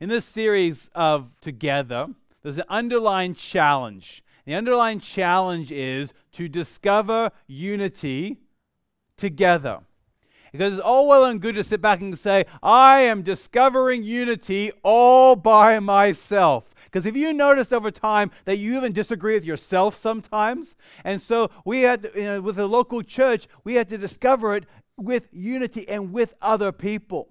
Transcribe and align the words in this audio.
In 0.00 0.08
this 0.08 0.24
series 0.24 0.88
of 0.94 1.40
Together, 1.40 2.06
there's 2.44 2.58
an 2.58 2.64
underlying 2.68 3.34
challenge. 3.34 4.22
The 4.44 4.54
underlying 4.54 5.00
challenge 5.00 5.72
is 5.72 6.12
to 6.34 6.48
discover 6.48 7.32
unity 7.48 8.36
together. 9.16 9.80
Because 10.52 10.74
it's 10.74 10.82
all 10.82 11.08
well 11.08 11.24
and 11.24 11.40
good 11.40 11.56
to 11.56 11.64
sit 11.64 11.80
back 11.80 12.00
and 12.00 12.16
say, 12.16 12.44
I 12.62 13.00
am 13.00 13.22
discovering 13.22 14.04
unity 14.04 14.70
all 14.84 15.34
by 15.34 15.80
myself. 15.80 16.76
Because 16.84 17.04
if 17.04 17.16
you 17.16 17.32
notice 17.32 17.72
over 17.72 17.90
time 17.90 18.30
that 18.44 18.58
you 18.58 18.76
even 18.76 18.92
disagree 18.92 19.34
with 19.34 19.44
yourself 19.44 19.96
sometimes, 19.96 20.76
and 21.02 21.20
so 21.20 21.50
we 21.64 21.80
had, 21.80 22.04
to, 22.04 22.12
you 22.14 22.22
know, 22.22 22.40
with 22.40 22.54
the 22.54 22.68
local 22.68 23.02
church, 23.02 23.48
we 23.64 23.74
had 23.74 23.88
to 23.88 23.98
discover 23.98 24.54
it 24.54 24.64
with 24.96 25.26
unity 25.32 25.88
and 25.88 26.12
with 26.12 26.34
other 26.40 26.70
people. 26.70 27.30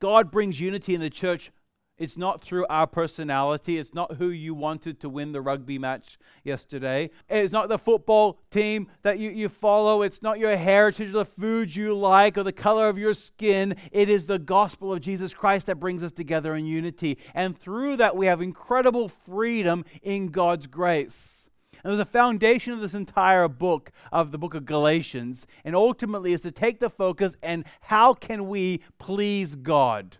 God 0.00 0.30
brings 0.30 0.60
unity 0.60 0.94
in 0.94 1.00
the 1.00 1.10
church. 1.10 1.50
It's 1.98 2.18
not 2.18 2.42
through 2.42 2.66
our 2.68 2.86
personality. 2.86 3.78
It's 3.78 3.94
not 3.94 4.16
who 4.16 4.28
you 4.28 4.54
wanted 4.54 5.00
to 5.00 5.08
win 5.08 5.32
the 5.32 5.40
rugby 5.40 5.78
match 5.78 6.18
yesterday. 6.44 7.08
It's 7.30 7.54
not 7.54 7.70
the 7.70 7.78
football 7.78 8.38
team 8.50 8.88
that 9.02 9.18
you, 9.18 9.30
you 9.30 9.48
follow. 9.48 10.02
It's 10.02 10.20
not 10.20 10.38
your 10.38 10.54
heritage, 10.56 11.12
the 11.12 11.24
food 11.24 11.74
you 11.74 11.94
like, 11.94 12.36
or 12.36 12.42
the 12.42 12.52
color 12.52 12.90
of 12.90 12.98
your 12.98 13.14
skin. 13.14 13.76
It 13.92 14.10
is 14.10 14.26
the 14.26 14.38
gospel 14.38 14.92
of 14.92 15.00
Jesus 15.00 15.32
Christ 15.32 15.68
that 15.68 15.80
brings 15.80 16.02
us 16.02 16.12
together 16.12 16.54
in 16.54 16.66
unity. 16.66 17.16
And 17.34 17.58
through 17.58 17.96
that, 17.96 18.14
we 18.14 18.26
have 18.26 18.42
incredible 18.42 19.08
freedom 19.08 19.86
in 20.02 20.26
God's 20.28 20.66
grace. 20.66 21.48
And 21.86 21.92
there's 21.92 22.08
a 22.08 22.10
foundation 22.10 22.72
of 22.72 22.80
this 22.80 22.94
entire 22.94 23.46
book, 23.46 23.92
of 24.10 24.32
the 24.32 24.38
book 24.38 24.54
of 24.54 24.66
Galatians, 24.66 25.46
and 25.64 25.76
ultimately 25.76 26.32
is 26.32 26.40
to 26.40 26.50
take 26.50 26.80
the 26.80 26.90
focus 26.90 27.36
and 27.44 27.64
how 27.82 28.12
can 28.12 28.48
we 28.48 28.82
please 28.98 29.54
God? 29.54 30.16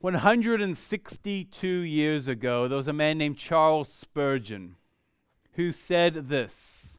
162 0.00 1.66
years 1.66 2.28
ago, 2.28 2.68
there 2.68 2.76
was 2.76 2.88
a 2.88 2.92
man 2.92 3.16
named 3.16 3.38
Charles 3.38 3.90
Spurgeon 3.90 4.76
who 5.52 5.72
said 5.72 6.28
this 6.28 6.98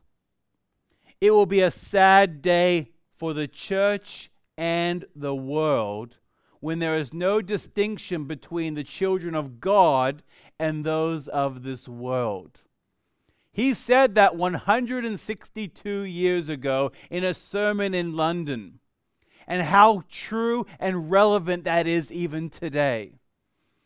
It 1.22 1.30
will 1.30 1.46
be 1.46 1.62
a 1.62 1.70
sad 1.70 2.42
day 2.42 2.90
for 3.14 3.36
the 3.36 3.48
church 3.48 4.32
and 4.58 5.06
the 5.16 5.36
world 5.36 6.18
when 6.60 6.80
there 6.80 6.98
is 6.98 7.14
no 7.14 7.42
distinction 7.42 8.26
between 8.26 8.74
the 8.74 8.84
children 8.84 9.36
of 9.36 9.60
God 9.60 10.24
and 10.60 10.84
those 10.84 11.28
of 11.28 11.64
this 11.64 11.88
world. 11.88 12.62
He 13.52 13.74
said 13.74 14.16
that 14.16 14.36
162 14.36 16.02
years 16.02 16.50
ago 16.50 16.92
in 17.10 17.24
a 17.24 17.34
sermon 17.34 17.94
in 17.94 18.16
London 18.16 18.80
and 19.48 19.64
how 19.64 20.04
true 20.10 20.66
and 20.80 21.10
relevant 21.10 21.64
that 21.64 21.88
is 21.88 22.12
even 22.12 22.50
today. 22.50 23.14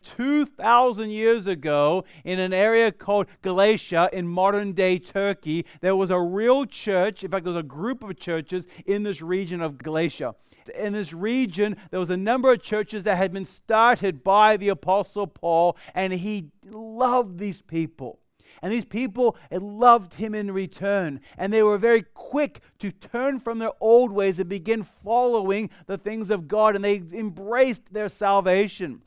2,000 0.04 1.10
years 1.10 1.48
ago, 1.48 2.04
in 2.26 2.38
an 2.38 2.54
area 2.54 2.92
called 2.92 3.28
Galatia 3.42 4.10
in 4.12 4.28
modern 4.28 4.74
day 4.74 5.00
Turkey, 5.00 5.66
there 5.80 5.96
was 5.96 6.12
a 6.12 6.20
real 6.20 6.66
church. 6.66 7.24
In 7.24 7.32
fact, 7.32 7.46
there 7.46 7.54
was 7.54 7.62
a 7.62 7.64
group 7.64 8.04
of 8.04 8.20
churches 8.20 8.68
in 8.86 9.04
this 9.04 9.22
region 9.22 9.62
of 9.62 9.78
Galatia. 9.78 10.36
In 10.70 10.94
this 10.94 11.14
region, 11.14 11.78
there 11.92 12.00
was 12.00 12.10
a 12.10 12.18
number 12.18 12.52
of 12.52 12.62
churches 12.62 13.04
that 13.04 13.18
had 13.18 13.34
been 13.34 13.46
started 13.46 14.24
by 14.24 14.58
the 14.58 14.70
Apostle 14.70 15.28
Paul, 15.28 15.78
and 15.94 16.14
he 16.14 16.50
loved 16.66 17.38
these 17.38 17.62
people. 17.62 18.20
And 18.62 18.72
these 18.72 18.86
people 18.86 19.36
loved 19.52 20.14
him 20.14 20.34
in 20.34 20.52
return. 20.52 21.20
And 21.38 21.52
they 21.52 21.64
were 21.64 21.78
very 21.78 22.04
quick 22.14 22.62
to 22.80 22.92
turn 22.92 23.40
from 23.40 23.60
their 23.60 23.72
old 23.82 24.12
ways 24.12 24.40
and 24.40 24.48
begin 24.48 24.84
following 24.84 25.70
the 25.86 25.98
things 25.98 26.30
of 26.30 26.48
God. 26.48 26.76
And 26.76 26.86
they 26.86 26.96
embraced 26.96 27.92
their 27.92 28.08
salvation. 28.08 29.02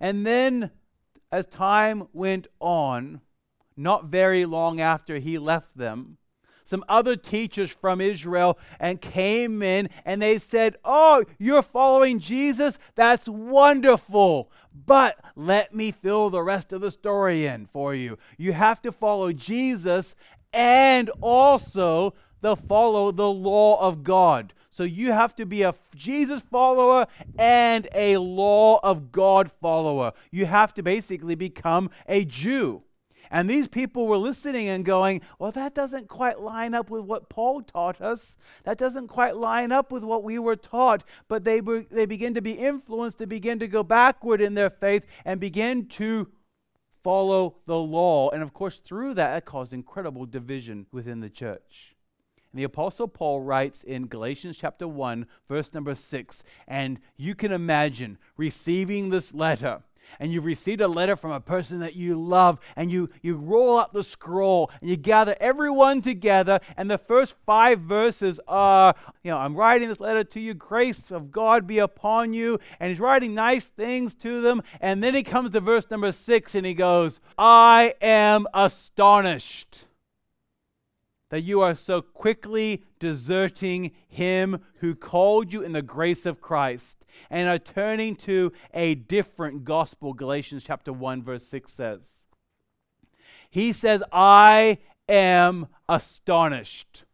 And 0.00 0.26
then, 0.26 0.72
as 1.30 1.46
time 1.46 2.08
went 2.12 2.48
on, 2.58 3.20
not 3.76 4.06
very 4.06 4.46
long 4.46 4.80
after 4.80 5.18
he 5.18 5.38
left 5.38 5.76
them, 5.76 6.18
some 6.64 6.84
other 6.88 7.16
teachers 7.16 7.70
from 7.70 8.00
Israel 8.00 8.58
and 8.80 9.00
came 9.00 9.62
in 9.62 9.88
and 10.04 10.20
they 10.20 10.38
said, 10.38 10.76
Oh, 10.84 11.24
you're 11.38 11.62
following 11.62 12.18
Jesus? 12.18 12.78
That's 12.94 13.28
wonderful. 13.28 14.50
But 14.86 15.18
let 15.36 15.74
me 15.74 15.92
fill 15.92 16.30
the 16.30 16.42
rest 16.42 16.72
of 16.72 16.80
the 16.80 16.90
story 16.90 17.46
in 17.46 17.66
for 17.66 17.94
you. 17.94 18.18
You 18.36 18.52
have 18.52 18.82
to 18.82 18.92
follow 18.92 19.32
Jesus 19.32 20.14
and 20.52 21.10
also 21.20 22.14
the 22.40 22.56
follow 22.56 23.12
the 23.12 23.30
law 23.30 23.80
of 23.80 24.02
God. 24.02 24.52
So 24.70 24.82
you 24.82 25.12
have 25.12 25.36
to 25.36 25.46
be 25.46 25.62
a 25.62 25.74
Jesus 25.94 26.42
follower 26.42 27.06
and 27.38 27.86
a 27.94 28.16
law 28.16 28.80
of 28.82 29.12
God 29.12 29.50
follower. 29.50 30.12
You 30.32 30.46
have 30.46 30.74
to 30.74 30.82
basically 30.82 31.36
become 31.36 31.90
a 32.08 32.24
Jew. 32.24 32.82
And 33.30 33.48
these 33.48 33.68
people 33.68 34.06
were 34.06 34.16
listening 34.16 34.68
and 34.68 34.84
going, 34.84 35.20
Well, 35.38 35.52
that 35.52 35.74
doesn't 35.74 36.08
quite 36.08 36.40
line 36.40 36.74
up 36.74 36.90
with 36.90 37.02
what 37.02 37.28
Paul 37.28 37.62
taught 37.62 38.00
us. 38.00 38.36
That 38.64 38.78
doesn't 38.78 39.08
quite 39.08 39.36
line 39.36 39.72
up 39.72 39.90
with 39.92 40.04
what 40.04 40.24
we 40.24 40.38
were 40.38 40.56
taught. 40.56 41.04
But 41.28 41.44
they, 41.44 41.60
were, 41.60 41.84
they 41.90 42.06
begin 42.06 42.34
to 42.34 42.42
be 42.42 42.52
influenced 42.52 43.18
to 43.18 43.26
begin 43.26 43.58
to 43.60 43.68
go 43.68 43.82
backward 43.82 44.40
in 44.40 44.54
their 44.54 44.70
faith 44.70 45.04
and 45.24 45.40
begin 45.40 45.86
to 45.88 46.28
follow 47.02 47.56
the 47.66 47.76
law. 47.76 48.30
And 48.30 48.42
of 48.42 48.52
course, 48.52 48.78
through 48.78 49.14
that, 49.14 49.36
it 49.36 49.44
caused 49.44 49.72
incredible 49.72 50.26
division 50.26 50.86
within 50.90 51.20
the 51.20 51.30
church. 51.30 51.94
And 52.54 52.60
the 52.60 52.64
Apostle 52.64 53.08
Paul 53.08 53.40
writes 53.40 53.82
in 53.82 54.06
Galatians 54.06 54.56
chapter 54.56 54.86
1, 54.86 55.26
verse 55.48 55.74
number 55.74 55.94
6, 55.94 56.42
and 56.68 57.00
you 57.16 57.34
can 57.34 57.50
imagine 57.50 58.16
receiving 58.36 59.10
this 59.10 59.34
letter 59.34 59.82
and 60.18 60.32
you've 60.32 60.44
received 60.44 60.80
a 60.80 60.88
letter 60.88 61.16
from 61.16 61.32
a 61.32 61.40
person 61.40 61.80
that 61.80 61.94
you 61.94 62.20
love, 62.20 62.58
and 62.76 62.90
you, 62.90 63.10
you 63.22 63.36
roll 63.36 63.76
up 63.76 63.92
the 63.92 64.02
scroll 64.02 64.70
and 64.80 64.90
you 64.90 64.96
gather 64.96 65.36
everyone 65.40 66.02
together, 66.02 66.60
and 66.76 66.90
the 66.90 66.98
first 66.98 67.34
five 67.46 67.80
verses 67.80 68.40
are, 68.48 68.94
you 69.22 69.30
know, 69.30 69.38
I'm 69.38 69.56
writing 69.56 69.88
this 69.88 70.00
letter 70.00 70.24
to 70.24 70.40
you, 70.40 70.54
grace 70.54 71.10
of 71.10 71.30
God 71.30 71.66
be 71.66 71.78
upon 71.78 72.32
you, 72.32 72.58
and 72.80 72.90
he's 72.90 73.00
writing 73.00 73.34
nice 73.34 73.68
things 73.68 74.14
to 74.16 74.40
them, 74.40 74.62
and 74.80 75.02
then 75.02 75.14
he 75.14 75.22
comes 75.22 75.50
to 75.52 75.60
verse 75.60 75.90
number 75.90 76.12
six 76.12 76.54
and 76.54 76.66
he 76.66 76.74
goes, 76.74 77.20
I 77.38 77.94
am 78.00 78.46
astonished 78.54 79.86
that 81.30 81.42
you 81.42 81.60
are 81.60 81.74
so 81.74 82.02
quickly 82.02 82.84
deserting 82.98 83.90
him 84.08 84.60
who 84.76 84.94
called 84.94 85.52
you 85.52 85.62
in 85.62 85.72
the 85.72 85.82
grace 85.82 86.26
of 86.26 86.40
Christ 86.40 87.04
and 87.30 87.48
are 87.48 87.58
turning 87.58 88.16
to 88.16 88.52
a 88.72 88.94
different 88.94 89.64
gospel, 89.64 90.12
Galatians 90.12 90.64
chapter 90.64 90.92
1, 90.92 91.22
verse 91.22 91.44
6 91.44 91.72
says. 91.72 92.24
He 93.50 93.72
says, 93.72 94.02
I 94.12 94.78
am 95.08 95.68
astonished. 95.88 97.04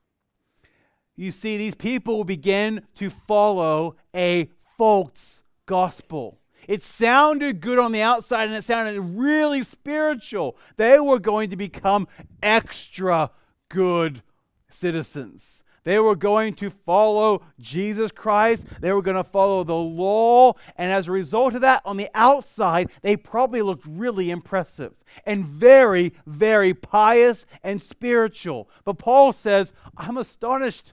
You 1.16 1.30
see, 1.30 1.58
these 1.58 1.74
people 1.74 2.24
begin 2.24 2.82
to 2.96 3.10
follow 3.10 3.96
a 4.14 4.50
false 4.78 5.42
gospel. 5.66 6.38
It 6.66 6.82
sounded 6.82 7.60
good 7.60 7.78
on 7.78 7.92
the 7.92 8.02
outside 8.02 8.48
and 8.48 8.54
it 8.54 8.64
sounded 8.64 9.00
really 9.00 9.62
spiritual. 9.62 10.56
They 10.76 10.98
were 10.98 11.18
going 11.18 11.50
to 11.50 11.56
become 11.56 12.08
extra 12.42 13.30
good 13.70 14.20
citizens. 14.68 15.64
They 15.84 15.98
were 15.98 16.16
going 16.16 16.54
to 16.56 16.68
follow 16.68 17.42
Jesus 17.58 18.12
Christ. 18.12 18.66
They 18.80 18.92
were 18.92 19.00
going 19.00 19.16
to 19.16 19.24
follow 19.24 19.64
the 19.64 19.74
law. 19.74 20.54
And 20.76 20.92
as 20.92 21.08
a 21.08 21.12
result 21.12 21.54
of 21.54 21.62
that, 21.62 21.80
on 21.86 21.96
the 21.96 22.10
outside, 22.14 22.90
they 23.00 23.16
probably 23.16 23.62
looked 23.62 23.86
really 23.88 24.30
impressive 24.30 24.92
and 25.24 25.46
very, 25.46 26.12
very 26.26 26.74
pious 26.74 27.46
and 27.62 27.80
spiritual. 27.80 28.68
But 28.84 28.98
Paul 28.98 29.32
says, 29.32 29.72
I'm 29.96 30.18
astonished 30.18 30.92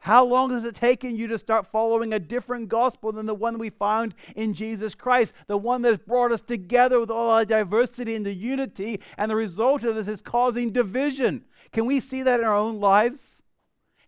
how 0.00 0.24
long 0.24 0.50
has 0.50 0.64
it 0.64 0.74
taken 0.74 1.14
you 1.14 1.26
to 1.28 1.38
start 1.38 1.66
following 1.66 2.14
a 2.14 2.18
different 2.18 2.70
gospel 2.70 3.12
than 3.12 3.26
the 3.26 3.34
one 3.34 3.58
we 3.58 3.68
found 3.68 4.14
in 4.34 4.54
Jesus 4.54 4.94
Christ? 4.94 5.34
The 5.46 5.58
one 5.58 5.82
that 5.82 5.90
has 5.90 5.98
brought 5.98 6.32
us 6.32 6.40
together 6.40 6.98
with 6.98 7.10
all 7.10 7.28
our 7.28 7.44
diversity 7.44 8.14
and 8.14 8.24
the 8.24 8.32
unity, 8.32 9.00
and 9.18 9.30
the 9.30 9.36
result 9.36 9.84
of 9.84 9.94
this 9.94 10.08
is 10.08 10.22
causing 10.22 10.72
division. 10.72 11.44
Can 11.72 11.84
we 11.84 12.00
see 12.00 12.22
that 12.22 12.40
in 12.40 12.46
our 12.46 12.56
own 12.56 12.80
lives? 12.80 13.42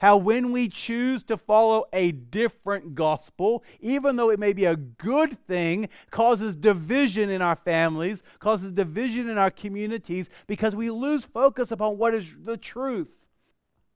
How 0.00 0.16
when 0.16 0.50
we 0.50 0.68
choose 0.68 1.22
to 1.24 1.36
follow 1.36 1.84
a 1.92 2.10
different 2.12 2.94
gospel, 2.94 3.62
even 3.80 4.16
though 4.16 4.30
it 4.30 4.40
may 4.40 4.54
be 4.54 4.64
a 4.64 4.76
good 4.76 5.38
thing, 5.46 5.90
causes 6.10 6.56
division 6.56 7.28
in 7.28 7.42
our 7.42 7.54
families, 7.54 8.22
causes 8.40 8.72
division 8.72 9.28
in 9.28 9.36
our 9.36 9.50
communities, 9.50 10.30
because 10.46 10.74
we 10.74 10.90
lose 10.90 11.26
focus 11.26 11.70
upon 11.70 11.98
what 11.98 12.14
is 12.14 12.34
the 12.44 12.56
truth 12.56 13.10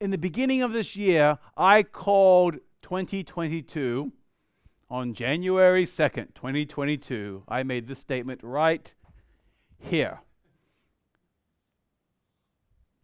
in 0.00 0.10
the 0.10 0.18
beginning 0.18 0.62
of 0.62 0.72
this 0.72 0.96
year, 0.96 1.38
I 1.56 1.82
called 1.82 2.56
2022 2.82 4.12
on 4.90 5.14
January 5.14 5.84
2nd, 5.84 6.34
2022. 6.34 7.42
I 7.48 7.62
made 7.62 7.88
this 7.88 7.98
statement 7.98 8.40
right 8.42 8.92
here. 9.78 10.20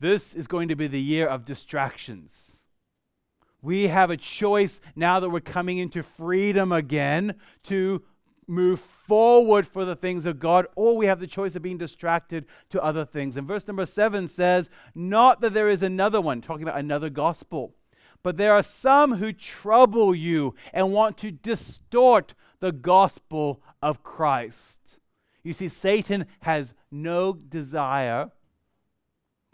This 0.01 0.35
is 0.35 0.47
going 0.47 0.69
to 0.69 0.77
be 0.77 0.87
the 0.87 1.01
year 1.01 1.27
of 1.27 1.45
distractions. 1.47 2.63
We 3.63 3.89
have 3.89 4.11
a 4.11 4.17
choice 4.17 4.81
now 4.97 5.21
that 5.21 5.31
we're 5.31 5.41
coming 5.41 5.79
into 5.79 6.03
freedom 6.03 6.73
again 6.73 7.37
to 7.65 8.03
move 8.47 8.81
forward 8.81 9.67
for 9.67 9.85
the 9.85 9.97
things 9.97 10.27
of 10.27 10.39
God, 10.39 10.67
or 10.75 10.97
we 10.97 11.07
have 11.07 11.21
the 11.21 11.27
choice 11.27 11.55
of 11.55 11.63
being 11.63 11.79
distracted 11.79 12.47
to 12.71 12.83
other 12.83 13.05
things. 13.05 13.37
And 13.37 13.47
verse 13.47 13.67
number 13.67 13.87
seven 13.87 14.29
says, 14.29 14.71
Not 14.95 15.41
that 15.41 15.55
there 15.55 15.69
is 15.69 15.83
another 15.83 16.21
one, 16.21 16.41
talking 16.41 16.63
about 16.63 16.79
another 16.79 17.11
gospel, 17.11 17.75
but 18.23 18.37
there 18.37 18.53
are 18.53 18.63
some 18.63 19.15
who 19.15 19.33
trouble 19.33 20.15
you 20.15 20.55
and 20.73 20.93
want 20.93 21.19
to 21.19 21.31
distort 21.31 22.35
the 22.61 22.73
gospel 22.73 23.63
of 23.81 24.03
Christ. 24.03 24.99
You 25.43 25.53
see, 25.53 25.69
Satan 25.69 26.27
has 26.41 26.75
no 26.91 27.33
desire 27.33 28.31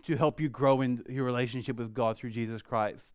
to 0.02 0.16
help 0.16 0.40
you 0.40 0.48
grow 0.48 0.80
in 0.80 1.04
your 1.08 1.24
relationship 1.24 1.76
with 1.76 1.94
God 1.94 2.16
through 2.16 2.30
Jesus 2.30 2.62
Christ. 2.62 3.14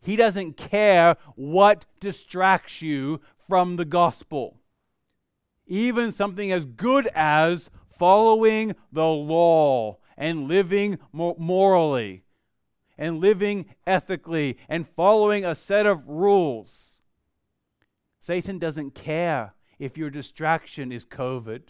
He 0.00 0.16
doesn't 0.16 0.56
care 0.56 1.16
what 1.34 1.86
distracts 1.98 2.80
you 2.82 3.20
from 3.48 3.76
the 3.76 3.84
gospel. 3.84 4.59
Even 5.70 6.10
something 6.10 6.50
as 6.50 6.66
good 6.66 7.06
as 7.14 7.70
following 7.96 8.74
the 8.92 9.06
law 9.06 9.98
and 10.18 10.48
living 10.48 10.98
morally 11.12 12.24
and 12.98 13.20
living 13.20 13.66
ethically 13.86 14.58
and 14.68 14.86
following 14.86 15.44
a 15.44 15.54
set 15.54 15.86
of 15.86 16.06
rules. 16.08 17.00
Satan 18.18 18.58
doesn't 18.58 18.94
care 18.94 19.54
if 19.78 19.96
your 19.96 20.10
distraction 20.10 20.90
is 20.92 21.06
COVID 21.06 21.62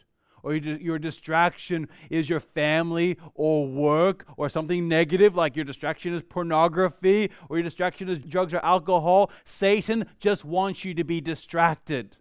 or 0.43 0.55
your 0.55 0.99
distraction 0.99 1.87
is 2.09 2.29
your 2.29 2.41
family 2.41 3.19
or 3.35 3.67
work 3.67 4.25
or 4.37 4.49
something 4.49 4.89
negative 4.89 5.37
like 5.37 5.55
your 5.55 5.65
distraction 5.65 6.15
is 6.15 6.23
pornography 6.23 7.31
or 7.49 7.59
your 7.59 7.65
distraction 7.65 8.09
is 8.09 8.19
drugs 8.19 8.55
or 8.55 8.65
alcohol. 8.65 9.31
Satan 9.45 10.07
just 10.19 10.45
wants 10.45 10.85
you 10.85 10.95
to 10.95 11.05
be 11.05 11.21
distracted. 11.21 12.17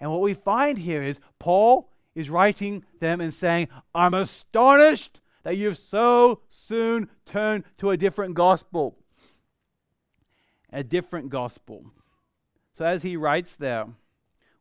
And 0.00 0.10
what 0.10 0.20
we 0.20 0.34
find 0.34 0.78
here 0.78 1.02
is 1.02 1.20
Paul 1.38 1.90
is 2.14 2.30
writing 2.30 2.84
them 3.00 3.20
and 3.20 3.32
saying, 3.32 3.68
I'm 3.94 4.14
astonished 4.14 5.20
that 5.42 5.56
you've 5.56 5.78
so 5.78 6.40
soon 6.48 7.08
turned 7.26 7.64
to 7.78 7.90
a 7.90 7.96
different 7.96 8.34
gospel. 8.34 8.96
A 10.72 10.82
different 10.82 11.30
gospel. 11.30 11.84
So 12.72 12.84
as 12.84 13.02
he 13.02 13.16
writes 13.16 13.54
there, 13.54 13.86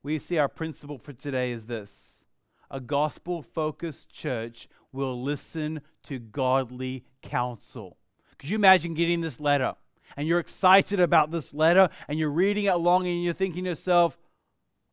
we 0.04 0.20
see 0.20 0.38
our 0.38 0.50
principle 0.50 0.98
for 0.98 1.14
today 1.14 1.52
is 1.52 1.66
this 1.66 2.24
a 2.70 2.80
gospel 2.80 3.42
focused 3.42 4.12
church 4.12 4.68
will 4.92 5.22
listen 5.22 5.82
to 6.04 6.20
godly 6.20 7.06
counsel. 7.22 7.98
Could 8.38 8.50
you 8.50 8.56
imagine 8.56 8.94
getting 8.94 9.22
this 9.22 9.40
letter 9.40 9.76
and 10.18 10.28
you're 10.28 10.40
excited 10.40 11.00
about 11.00 11.32
this 11.32 11.54
letter 11.54 11.90
and 12.08 12.20
you're 12.20 12.30
reading 12.30 12.66
it 12.66 12.74
along 12.74 13.08
and 13.08 13.24
you're 13.24 13.34
thinking 13.34 13.64
to 13.64 13.72
yourself, 13.72 14.18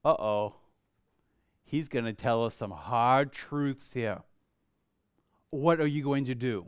uh 0.04 0.08
oh, 0.08 0.54
he's 1.64 1.88
going 1.88 2.04
to 2.04 2.12
tell 2.12 2.44
us 2.44 2.54
some 2.54 2.70
hard 2.70 3.32
truths 3.32 3.92
here. 3.92 4.22
What 5.50 5.80
are 5.80 5.86
you 5.86 6.02
going 6.02 6.24
to 6.26 6.34
do? 6.34 6.66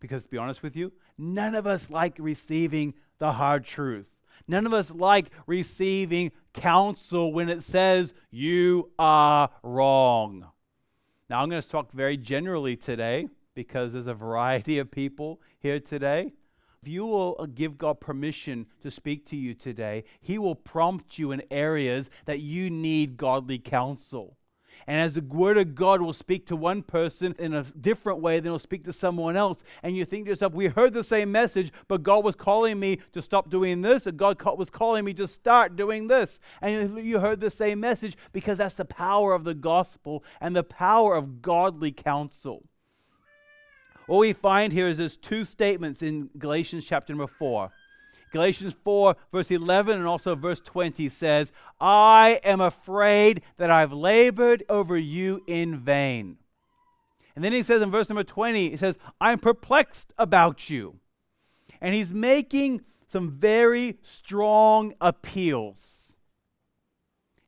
Because 0.00 0.24
to 0.24 0.30
be 0.30 0.38
honest 0.38 0.62
with 0.62 0.76
you, 0.76 0.92
none 1.16 1.54
of 1.54 1.66
us 1.66 1.90
like 1.90 2.16
receiving 2.18 2.94
the 3.18 3.32
hard 3.32 3.64
truth. 3.64 4.08
None 4.46 4.66
of 4.66 4.74
us 4.74 4.90
like 4.90 5.30
receiving 5.46 6.32
counsel 6.52 7.32
when 7.32 7.48
it 7.48 7.62
says 7.62 8.12
you 8.30 8.90
are 8.98 9.48
wrong. 9.62 10.46
Now, 11.30 11.42
I'm 11.42 11.48
going 11.48 11.62
to 11.62 11.68
talk 11.68 11.92
very 11.92 12.16
generally 12.18 12.76
today 12.76 13.28
because 13.54 13.94
there's 13.94 14.06
a 14.06 14.14
variety 14.14 14.78
of 14.78 14.90
people 14.90 15.40
here 15.58 15.80
today. 15.80 16.32
If 16.84 16.88
you 16.88 17.06
will 17.06 17.34
uh, 17.38 17.46
give 17.46 17.78
God 17.78 17.98
permission 17.98 18.66
to 18.82 18.90
speak 18.90 19.24
to 19.28 19.36
you 19.36 19.54
today, 19.54 20.04
He 20.20 20.36
will 20.36 20.54
prompt 20.54 21.18
you 21.18 21.32
in 21.32 21.42
areas 21.50 22.10
that 22.26 22.40
you 22.40 22.68
need 22.68 23.16
godly 23.16 23.58
counsel. 23.58 24.36
And 24.86 25.00
as 25.00 25.14
the 25.14 25.22
word 25.22 25.56
of 25.56 25.74
God 25.74 26.02
will 26.02 26.12
speak 26.12 26.46
to 26.48 26.56
one 26.56 26.82
person 26.82 27.34
in 27.38 27.54
a 27.54 27.62
different 27.62 28.20
way 28.20 28.38
than 28.38 28.48
it'll 28.48 28.58
speak 28.58 28.84
to 28.84 28.92
someone 28.92 29.34
else, 29.34 29.64
and 29.82 29.96
you 29.96 30.04
think 30.04 30.26
to 30.26 30.32
yourself, 30.32 30.52
we 30.52 30.66
heard 30.66 30.92
the 30.92 31.02
same 31.02 31.32
message, 31.32 31.72
but 31.88 32.02
God 32.02 32.22
was 32.22 32.34
calling 32.34 32.78
me 32.78 32.98
to 33.14 33.22
stop 33.22 33.48
doing 33.48 33.80
this, 33.80 34.06
and 34.06 34.18
God 34.18 34.38
was 34.58 34.68
calling 34.68 35.06
me 35.06 35.14
to 35.14 35.26
start 35.26 35.76
doing 35.76 36.06
this. 36.06 36.38
And 36.60 36.98
you 36.98 37.18
heard 37.18 37.40
the 37.40 37.48
same 37.48 37.80
message 37.80 38.14
because 38.34 38.58
that's 38.58 38.74
the 38.74 38.84
power 38.84 39.32
of 39.32 39.44
the 39.44 39.54
gospel 39.54 40.22
and 40.38 40.54
the 40.54 40.62
power 40.62 41.16
of 41.16 41.40
godly 41.40 41.92
counsel. 41.92 42.68
What 44.06 44.18
we 44.18 44.32
find 44.32 44.72
here 44.72 44.86
is 44.86 44.98
there's 44.98 45.16
two 45.16 45.44
statements 45.44 46.02
in 46.02 46.28
Galatians 46.38 46.84
chapter 46.84 47.12
number 47.12 47.26
4. 47.26 47.70
Galatians 48.32 48.74
4, 48.84 49.14
verse 49.32 49.50
11, 49.50 49.96
and 49.96 50.06
also 50.06 50.34
verse 50.34 50.60
20 50.60 51.08
says, 51.08 51.52
I 51.80 52.40
am 52.42 52.60
afraid 52.60 53.42
that 53.58 53.70
I've 53.70 53.92
labored 53.92 54.64
over 54.68 54.98
you 54.98 55.42
in 55.46 55.78
vain. 55.78 56.38
And 57.36 57.44
then 57.44 57.52
he 57.52 57.62
says 57.62 57.80
in 57.80 57.90
verse 57.90 58.08
number 58.08 58.24
20, 58.24 58.70
he 58.70 58.76
says, 58.76 58.98
I'm 59.20 59.38
perplexed 59.38 60.12
about 60.18 60.68
you. 60.68 60.98
And 61.80 61.94
he's 61.94 62.12
making 62.12 62.82
some 63.08 63.30
very 63.30 63.98
strong 64.02 64.94
appeals. 65.00 66.16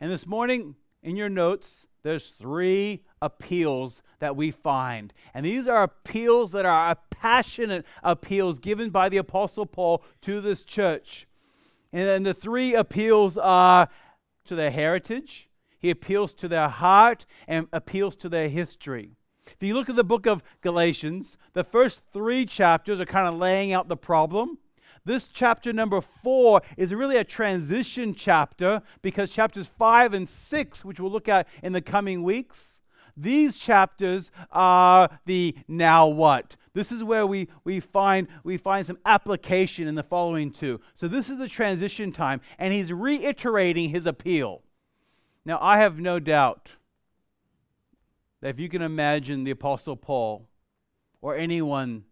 And 0.00 0.10
this 0.10 0.26
morning, 0.26 0.76
in 1.02 1.16
your 1.16 1.28
notes, 1.28 1.86
there's 2.02 2.30
three 2.30 3.02
appeals 3.26 4.02
that 4.20 4.36
we 4.36 4.50
find. 4.50 5.12
And 5.34 5.44
these 5.44 5.68
are 5.68 5.82
appeals 5.82 6.52
that 6.52 6.64
are 6.64 6.96
passionate 7.10 7.84
appeals 8.02 8.58
given 8.58 8.90
by 8.90 9.08
the 9.08 9.16
Apostle 9.18 9.66
Paul 9.66 10.02
to 10.22 10.40
this 10.40 10.64
church. 10.64 11.26
And 11.92 12.06
then 12.06 12.22
the 12.22 12.34
three 12.34 12.74
appeals 12.74 13.36
are 13.36 13.88
to 14.46 14.54
their 14.54 14.70
heritage, 14.70 15.48
he 15.78 15.90
appeals 15.90 16.32
to 16.34 16.48
their 16.48 16.68
heart, 16.68 17.26
and 17.46 17.68
appeals 17.72 18.16
to 18.16 18.28
their 18.28 18.48
history. 18.48 19.10
If 19.46 19.66
you 19.66 19.74
look 19.74 19.88
at 19.88 19.96
the 19.96 20.04
book 20.04 20.26
of 20.26 20.42
Galatians, 20.60 21.36
the 21.52 21.64
first 21.64 22.02
three 22.12 22.46
chapters 22.46 23.00
are 23.00 23.06
kind 23.06 23.28
of 23.28 23.34
laying 23.34 23.72
out 23.72 23.88
the 23.88 23.96
problem. 23.96 24.58
This 25.04 25.28
chapter 25.28 25.72
number 25.72 26.00
four 26.00 26.62
is 26.76 26.92
really 26.92 27.16
a 27.16 27.24
transition 27.24 28.12
chapter 28.12 28.82
because 29.02 29.30
chapters 29.30 29.70
five 29.78 30.14
and 30.14 30.28
six, 30.28 30.84
which 30.84 30.98
we'll 30.98 31.12
look 31.12 31.28
at 31.28 31.46
in 31.62 31.72
the 31.72 31.80
coming 31.80 32.24
weeks, 32.24 32.80
these 33.16 33.56
chapters 33.56 34.30
are 34.52 35.08
the 35.24 35.54
now 35.66 36.06
what. 36.06 36.56
This 36.74 36.92
is 36.92 37.02
where 37.02 37.26
we, 37.26 37.48
we, 37.64 37.80
find, 37.80 38.28
we 38.44 38.58
find 38.58 38.86
some 38.86 38.98
application 39.06 39.88
in 39.88 39.94
the 39.94 40.02
following 40.02 40.50
two. 40.50 40.80
So 40.94 41.08
this 41.08 41.30
is 41.30 41.38
the 41.38 41.48
transition 41.48 42.12
time, 42.12 42.42
and 42.58 42.72
he's 42.72 42.92
reiterating 42.92 43.88
his 43.88 44.04
appeal. 44.04 44.62
Now, 45.46 45.58
I 45.62 45.78
have 45.78 45.98
no 45.98 46.18
doubt 46.18 46.72
that 48.42 48.50
if 48.50 48.60
you 48.60 48.68
can 48.68 48.82
imagine 48.82 49.44
the 49.44 49.52
Apostle 49.52 49.96
Paul 49.96 50.46
or 51.22 51.34
anyone 51.34 52.04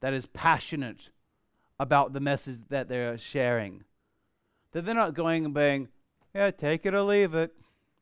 that 0.00 0.14
is 0.14 0.26
passionate 0.26 1.10
about 1.80 2.12
the 2.12 2.20
message 2.20 2.58
that 2.68 2.88
they're 2.88 3.18
sharing, 3.18 3.82
that 4.70 4.84
they're 4.84 4.94
not 4.94 5.14
going 5.14 5.44
and 5.44 5.54
being, 5.54 5.88
yeah, 6.34 6.50
take 6.52 6.86
it 6.86 6.94
or 6.94 7.02
leave 7.02 7.34
it, 7.34 7.54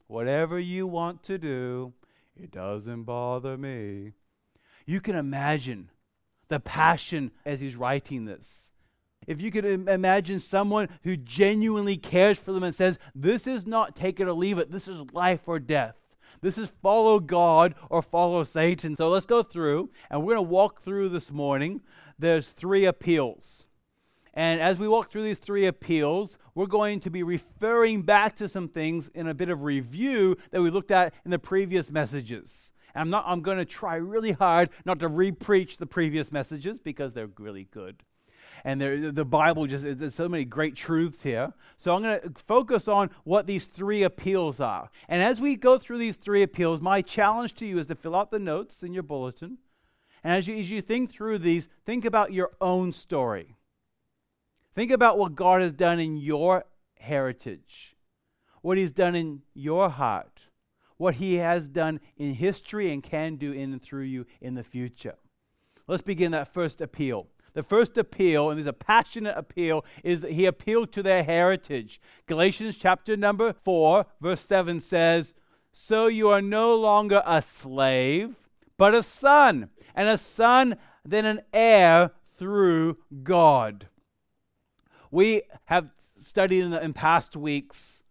whatever 0.07 0.59
you 0.59 0.87
want 0.87 1.23
to 1.23 1.39
do. 1.39 1.95
It 2.37 2.51
doesn't 2.51 3.05
bother 3.05 3.57
me. 3.57 4.12
You 4.87 5.01
can 5.01 5.17
imagine 5.17 5.91
the 6.49 6.61
passion 6.61 7.31
as 7.45 7.61
he's 7.61 7.77
writing 7.77 8.25
this. 8.25 8.71
If 9.27 9.41
you 9.41 9.53
could 9.53 9.65
imagine 9.65 10.41
someone 10.41 10.89
who 11.05 11.17
genuinely 11.17 11.97
cares 11.97 12.39
for 12.39 12.53
them 12.53 12.65
and 12.65 12.75
says, 12.75 12.99
This 13.15 13.47
is 13.47 13.67
not 13.67 13.95
take 13.95 14.19
it 14.19 14.27
or 14.27 14.33
leave 14.33 14.59
it, 14.59 14.71
this 14.71 14.89
is 14.89 15.01
life 15.12 15.43
or 15.47 15.59
death. 15.59 15.97
This 16.41 16.59
is 16.59 16.73
follow 16.83 17.21
God 17.21 17.77
or 17.89 18.03
follow 18.03 18.43
Satan. 18.43 18.97
So 18.97 19.09
let's 19.09 19.27
go 19.27 19.45
through, 19.45 19.91
and 20.11 20.21
we're 20.21 20.35
going 20.35 20.45
to 20.45 20.51
walk 20.51 20.83
through 20.83 21.11
this 21.11 21.31
morning. 21.31 21.83
There's 22.19 22.49
three 22.49 22.85
appeals. 22.85 23.65
And 24.35 24.61
as 24.61 24.79
we 24.79 24.89
walk 24.89 25.11
through 25.11 25.25
these 25.25 25.39
three 25.39 25.67
appeals, 25.67 26.39
we're 26.55 26.67
going 26.67 27.01
to 27.01 27.11
be 27.11 27.23
referring 27.23 28.03
back 28.03 28.37
to 28.37 28.49
some 28.49 28.69
things 28.69 29.09
in 29.09 29.29
a 29.29 29.35
bit 29.35 29.51
of 29.51 29.62
review 29.62 30.37
that 30.51 30.62
we 30.62 30.71
looked 30.71 30.91
at 30.91 31.12
in 31.25 31.31
the 31.31 31.39
previous 31.39 31.91
messages. 31.91 32.73
And 32.95 33.03
I'm 33.03 33.11
not 33.11 33.25
I'm 33.27 33.43
going 33.43 33.59
to 33.59 33.65
try 33.65 33.97
really 33.97 34.33
hard 34.33 34.71
not 34.85 35.01
to 35.01 35.09
repreach 35.09 35.77
the 35.77 35.87
previous 35.87 36.33
messages 36.33 36.79
because 36.79 37.12
they're 37.12 37.31
really 37.39 37.65
good. 37.71 38.03
And 38.65 38.81
the 38.81 39.25
Bible 39.25 39.67
just 39.67 39.85
there's 39.85 40.15
so 40.15 40.29
many 40.29 40.45
great 40.45 40.77
truths 40.77 41.23
here. 41.23 41.53
So 41.79 41.95
I'm 41.95 42.03
going 42.03 42.21
to 42.21 42.31
focus 42.47 42.87
on 42.87 43.11
what 43.25 43.47
these 43.47 43.67
three 43.67 44.05
appeals 44.05 44.61
are. 44.61 44.89
And 45.09 45.23
as 45.23 45.41
we 45.41 45.57
go 45.57 45.79
through 45.79 45.99
these 45.99 46.17
three 46.17 46.43
appeals, 46.43 46.81
my 46.81 47.03
challenge 47.03 47.55
to 47.55 47.67
you 47.67 47.79
is 47.79 47.87
to 47.87 47.97
fill 47.97 48.15
out 48.15 48.31
the 48.31 48.39
notes 48.39 48.83
in 48.83 48.95
your 48.95 49.03
bulletin. 49.03 49.59
And 50.23 50.33
as 50.33 50.47
you, 50.47 50.57
as 50.59 50.71
you 50.71 50.81
think 50.81 51.11
through 51.11 51.39
these, 51.39 51.69
think 51.85 52.05
about 52.05 52.33
your 52.33 52.53
own 52.61 52.93
story. 52.93 53.57
Think 54.75 54.91
about 54.91 55.19
what 55.19 55.35
God 55.35 55.61
has 55.61 55.73
done 55.73 56.00
in 56.00 56.17
your 56.17 56.64
heritage, 56.99 57.97
what 58.62 58.79
He's 58.79 58.93
done 58.93 59.14
in 59.14 59.43
your 59.55 59.91
heart, 59.91 60.49
what 60.97 61.17
He 61.17 61.35
has 61.37 61.69
done 61.69 62.00
in 62.17 62.35
history 62.35 62.93
and 62.93 63.02
can 63.02 63.37
do 63.37 63.52
in 63.52 63.73
and 63.73 63.83
through 63.83 64.05
you 64.05 64.26
in 64.41 64.55
the 64.55 64.64
future. 64.64 65.17
Let's 65.87 66.02
begin 66.02 66.33
that 66.33 66.52
first 66.52 66.81
appeal. 66.81 67.26
The 67.55 67.62
first 67.62 67.99
appeal, 67.99 68.49
and 68.49 68.59
there's 68.59 68.67
a 68.67 68.73
passionate 68.73 69.37
appeal, 69.37 69.85
is 70.02 70.23
that 70.23 70.33
he 70.33 70.47
appealed 70.47 70.91
to 70.93 71.02
their 71.02 71.23
heritage. 71.23 72.00
Galatians 72.26 72.76
chapter 72.76 73.14
number 73.14 73.52
4, 73.52 74.07
verse 74.21 74.41
7 74.41 74.81
says, 74.81 75.35
So 75.71 76.07
you 76.07 76.31
are 76.31 76.41
no 76.41 76.75
longer 76.75 77.23
a 77.26 77.43
slave, 77.43 78.49
but 78.79 78.95
a 78.95 79.02
son, 79.02 79.69
and 79.95 80.09
a 80.09 80.17
son, 80.17 80.76
then 81.05 81.26
an 81.26 81.43
heir 81.52 82.12
through 82.38 82.97
God. 83.23 83.88
We 85.12 85.42
have 85.66 85.90
studied 86.19 86.64
in, 86.64 86.71
the, 86.73 86.83
in 86.83 86.92
past 86.92 87.37
weeks 87.37 88.02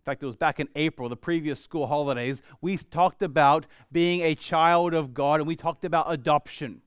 in 0.00 0.12
fact, 0.12 0.22
it 0.22 0.26
was 0.26 0.36
back 0.36 0.58
in 0.58 0.70
April, 0.74 1.10
the 1.10 1.16
previous 1.16 1.62
school 1.62 1.86
holidays, 1.86 2.40
we 2.62 2.78
talked 2.78 3.22
about 3.22 3.66
being 3.92 4.22
a 4.22 4.34
child 4.34 4.94
of 4.94 5.12
God 5.12 5.38
and 5.38 5.46
we 5.46 5.54
talked 5.54 5.84
about 5.84 6.10
adoption 6.10 6.80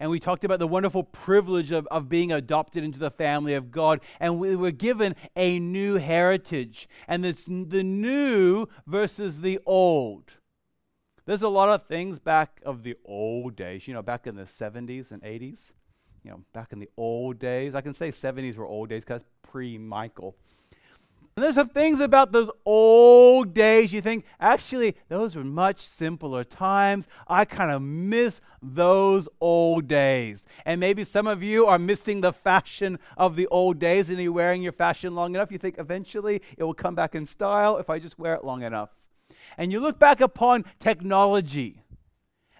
and 0.00 0.10
we 0.10 0.20
talked 0.20 0.44
about 0.44 0.58
the 0.58 0.66
wonderful 0.66 1.02
privilege 1.02 1.72
of, 1.72 1.86
of 1.90 2.08
being 2.08 2.32
adopted 2.32 2.84
into 2.84 2.98
the 2.98 3.10
family 3.10 3.54
of 3.54 3.70
God. 3.70 4.00
And 4.20 4.38
we 4.38 4.56
were 4.56 4.70
given 4.70 5.14
a 5.34 5.58
new 5.58 5.94
heritage. 5.94 6.88
And 7.08 7.24
it's 7.24 7.44
the 7.44 7.82
new 7.82 8.66
versus 8.86 9.40
the 9.40 9.58
old. 9.64 10.32
There's 11.24 11.42
a 11.42 11.48
lot 11.48 11.68
of 11.68 11.86
things 11.86 12.18
back 12.18 12.60
of 12.64 12.82
the 12.82 12.96
old 13.04 13.56
days, 13.56 13.88
you 13.88 13.94
know, 13.94 14.02
back 14.02 14.26
in 14.26 14.36
the 14.36 14.42
70s 14.42 15.10
and 15.10 15.22
80s, 15.22 15.72
you 16.26 16.32
know, 16.32 16.40
back 16.52 16.72
in 16.72 16.80
the 16.80 16.90
old 16.96 17.38
days. 17.38 17.76
I 17.76 17.80
can 17.80 17.94
say 17.94 18.10
70s 18.10 18.56
were 18.56 18.66
old 18.66 18.88
days 18.88 19.04
because 19.04 19.22
pre 19.42 19.78
Michael. 19.78 20.34
And 21.36 21.44
there's 21.44 21.54
some 21.54 21.68
things 21.68 22.00
about 22.00 22.32
those 22.32 22.50
old 22.64 23.54
days 23.54 23.92
you 23.92 24.00
think, 24.00 24.24
actually, 24.40 24.96
those 25.08 25.36
were 25.36 25.44
much 25.44 25.78
simpler 25.78 26.42
times. 26.42 27.06
I 27.28 27.44
kind 27.44 27.70
of 27.70 27.82
miss 27.82 28.40
those 28.60 29.28
old 29.40 29.86
days. 29.86 30.46
And 30.64 30.80
maybe 30.80 31.04
some 31.04 31.28
of 31.28 31.44
you 31.44 31.66
are 31.66 31.78
missing 31.78 32.22
the 32.22 32.32
fashion 32.32 32.98
of 33.16 33.36
the 33.36 33.46
old 33.48 33.78
days 33.78 34.10
and 34.10 34.20
you're 34.20 34.32
wearing 34.32 34.62
your 34.62 34.72
fashion 34.72 35.14
long 35.14 35.34
enough. 35.34 35.52
You 35.52 35.58
think 35.58 35.76
eventually 35.78 36.42
it 36.56 36.64
will 36.64 36.74
come 36.74 36.96
back 36.96 37.14
in 37.14 37.24
style 37.24 37.76
if 37.76 37.88
I 37.88 38.00
just 38.00 38.18
wear 38.18 38.34
it 38.34 38.44
long 38.44 38.62
enough. 38.62 38.90
And 39.58 39.70
you 39.70 39.78
look 39.78 39.98
back 39.98 40.20
upon 40.20 40.64
technology 40.80 41.82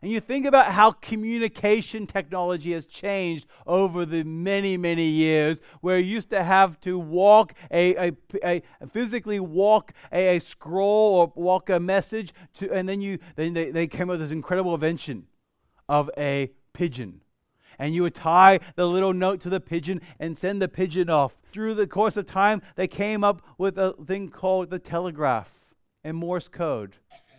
and 0.02 0.10
you 0.10 0.20
think 0.20 0.44
about 0.44 0.72
how 0.72 0.92
communication 0.92 2.06
technology 2.06 2.72
has 2.72 2.84
changed 2.84 3.46
over 3.66 4.04
the 4.04 4.24
many, 4.24 4.76
many 4.76 5.06
years, 5.06 5.60
where 5.80 5.98
you 5.98 6.12
used 6.12 6.30
to 6.30 6.42
have 6.42 6.78
to 6.80 6.98
walk 6.98 7.54
a, 7.70 8.10
a, 8.10 8.12
a 8.44 8.62
physically 8.88 9.40
walk 9.40 9.92
a, 10.12 10.36
a, 10.36 10.40
scroll 10.40 11.14
or 11.14 11.32
walk 11.34 11.70
a 11.70 11.80
message 11.80 12.34
to, 12.54 12.70
and 12.72 12.88
then 12.88 13.00
you 13.00 13.18
then 13.36 13.54
they, 13.54 13.70
they 13.70 13.86
came 13.86 14.10
up 14.10 14.14
with 14.14 14.20
this 14.20 14.30
incredible 14.30 14.74
invention 14.74 15.26
of 15.88 16.10
a 16.18 16.50
pigeon. 16.74 17.22
And 17.78 17.94
you 17.94 18.02
would 18.02 18.14
tie 18.14 18.60
the 18.74 18.86
little 18.86 19.12
note 19.12 19.40
to 19.42 19.50
the 19.50 19.60
pigeon 19.60 20.00
and 20.18 20.36
send 20.36 20.62
the 20.62 20.68
pigeon 20.68 21.10
off. 21.10 21.36
Through 21.52 21.74
the 21.74 21.86
course 21.86 22.16
of 22.16 22.26
time, 22.26 22.62
they 22.74 22.88
came 22.88 23.22
up 23.22 23.42
with 23.58 23.76
a 23.76 23.94
thing 24.06 24.30
called 24.30 24.70
the 24.70 24.78
telegraph 24.78 25.52
and 26.02 26.16
Morse 26.16 26.48
code 26.48 26.96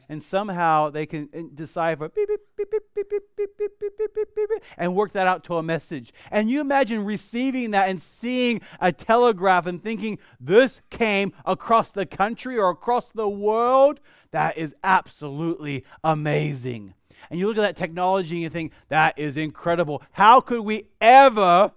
and 0.09 0.21
somehow 0.21 0.89
they 0.89 1.05
can 1.05 1.29
decipher 1.53 2.09
beep, 2.09 2.27
beep, 2.27 2.39
beep, 2.57 2.69
beep, 2.71 2.83
beep, 2.95 3.09
beep, 3.09 3.37
beep, 3.37 3.57
beep, 3.57 3.79
beep, 3.79 3.97
beep, 3.97 4.15
beep, 4.15 4.35
beep, 4.35 4.63
and 4.77 4.95
work 4.95 5.11
that 5.11 5.27
out 5.27 5.43
to 5.45 5.57
a 5.57 5.63
message. 5.63 6.13
And 6.31 6.49
you 6.49 6.61
imagine 6.61 7.05
receiving 7.05 7.71
that 7.71 7.89
and 7.89 8.01
seeing 8.01 8.61
a 8.79 8.91
telegraph 8.91 9.65
and 9.65 9.81
thinking 9.81 10.19
this 10.39 10.81
came 10.89 11.33
across 11.45 11.91
the 11.91 12.05
country 12.05 12.57
or 12.57 12.69
across 12.69 13.09
the 13.09 13.27
world. 13.27 13.99
That 14.31 14.57
is 14.57 14.75
absolutely 14.83 15.83
amazing. 16.03 16.93
And 17.29 17.39
you 17.39 17.47
look 17.47 17.57
at 17.57 17.61
that 17.61 17.75
technology 17.75 18.35
and 18.35 18.43
you 18.43 18.49
think, 18.49 18.71
that 18.89 19.17
is 19.17 19.37
incredible. 19.37 20.01
How 20.11 20.39
could 20.39 20.61
we 20.61 20.87
ever 21.01 21.71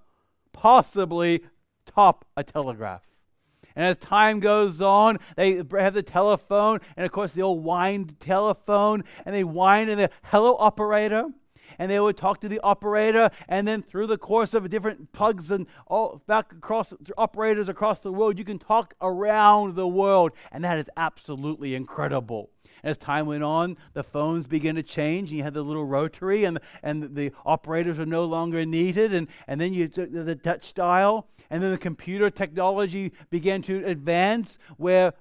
possibly 0.53 1.43
top 1.87 2.25
a 2.37 2.45
telegraph? 2.45 3.10
And 3.77 3.85
as 3.85 3.97
time 3.97 4.41
goes 4.41 4.81
on, 4.81 5.19
they 5.37 5.63
have 5.79 5.95
the 5.95 6.03
telephone, 6.03 6.81
and 6.97 7.07
of 7.07 7.13
course, 7.13 7.33
the 7.33 7.43
old 7.43 7.65
wind 7.65 8.19
telephone, 8.21 9.05
and 9.25 9.35
they 9.35 9.45
wind 9.45 9.91
in 9.91 9.99
the 9.99 10.11
hello 10.25 10.57
operator. 10.59 11.27
And 11.79 11.91
they 11.91 12.01
would 12.01 12.17
talk 12.17 12.41
to 12.41 12.49
the 12.49 12.61
operator, 12.61 13.31
and 13.49 13.67
then 13.67 13.83
through 13.83 14.09
the 14.09 14.19
course 14.19 14.55
of 14.55 14.69
different 14.69 15.13
plugs 15.13 15.51
and 15.51 15.67
all 15.87 16.21
back 16.27 16.53
across 16.53 16.93
operators 17.17 17.69
across 17.69 18.01
the 18.01 18.13
world, 18.13 18.37
you 18.37 18.45
can 18.45 18.59
talk 18.59 18.93
around 19.01 19.77
the 19.77 19.89
world, 19.89 20.33
and 20.53 20.65
that 20.65 20.79
is 20.79 20.87
absolutely 20.97 21.75
incredible. 21.75 22.51
As 22.83 22.97
time 22.97 23.27
went 23.27 23.43
on, 23.43 23.77
the 23.93 24.03
phones 24.03 24.47
began 24.47 24.75
to 24.75 24.83
change. 24.83 25.31
And 25.31 25.39
you 25.39 25.43
had 25.43 25.55
the 25.55 25.63
little 25.63 25.85
rotary, 25.85 26.45
and, 26.45 26.59
and 26.83 27.15
the 27.15 27.33
operators 27.45 27.99
were 27.99 28.07
no 28.07 28.25
longer 28.25 28.65
needed. 28.65 29.13
And, 29.13 29.29
and 29.47 29.61
then 29.61 29.73
you 29.73 29.89
took 29.89 30.13
the 30.13 30.37
touch 30.37 30.75
dial, 30.75 31.29
and 31.51 31.63
then 31.63 31.71
the 31.71 31.79
computer 31.79 32.31
technology 32.31 33.13
began 33.31 33.63
to 33.63 33.85
advance 33.87 34.59
where 34.77 35.13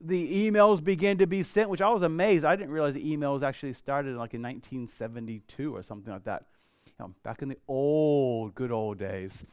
the 0.00 0.50
emails 0.50 0.82
began 0.82 1.18
to 1.18 1.26
be 1.26 1.42
sent, 1.42 1.68
which 1.68 1.80
I 1.80 1.90
was 1.90 2.02
amazed. 2.02 2.44
I 2.44 2.56
didn't 2.56 2.70
realize 2.70 2.94
the 2.94 3.16
emails 3.16 3.42
actually 3.42 3.72
started 3.72 4.16
like 4.16 4.34
in 4.34 4.42
1972 4.42 5.74
or 5.74 5.82
something 5.82 6.12
like 6.12 6.24
that. 6.24 6.44
You 6.86 6.92
know, 7.00 7.14
back 7.22 7.42
in 7.42 7.48
the 7.48 7.58
old, 7.66 8.54
good 8.54 8.70
old 8.70 8.98
days. 8.98 9.44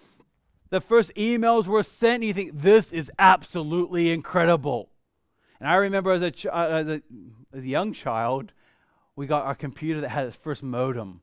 The 0.69 0.81
first 0.81 1.13
emails 1.15 1.67
were 1.67 1.83
sent, 1.83 2.15
and 2.15 2.23
you 2.25 2.33
think, 2.33 2.59
this 2.59 2.91
is 2.91 3.11
absolutely 3.19 4.11
incredible. 4.11 4.89
And 5.59 5.69
I 5.69 5.75
remember 5.75 6.11
as 6.11 6.21
a, 6.21 6.31
ch- 6.31 6.47
uh, 6.47 6.67
as 6.69 6.87
a, 6.87 7.01
as 7.53 7.63
a 7.63 7.67
young 7.67 7.93
child, 7.93 8.51
we 9.15 9.27
got 9.27 9.45
our 9.45 9.55
computer 9.55 10.01
that 10.01 10.09
had 10.09 10.25
its 10.25 10.35
first 10.35 10.63
modem. 10.63 11.21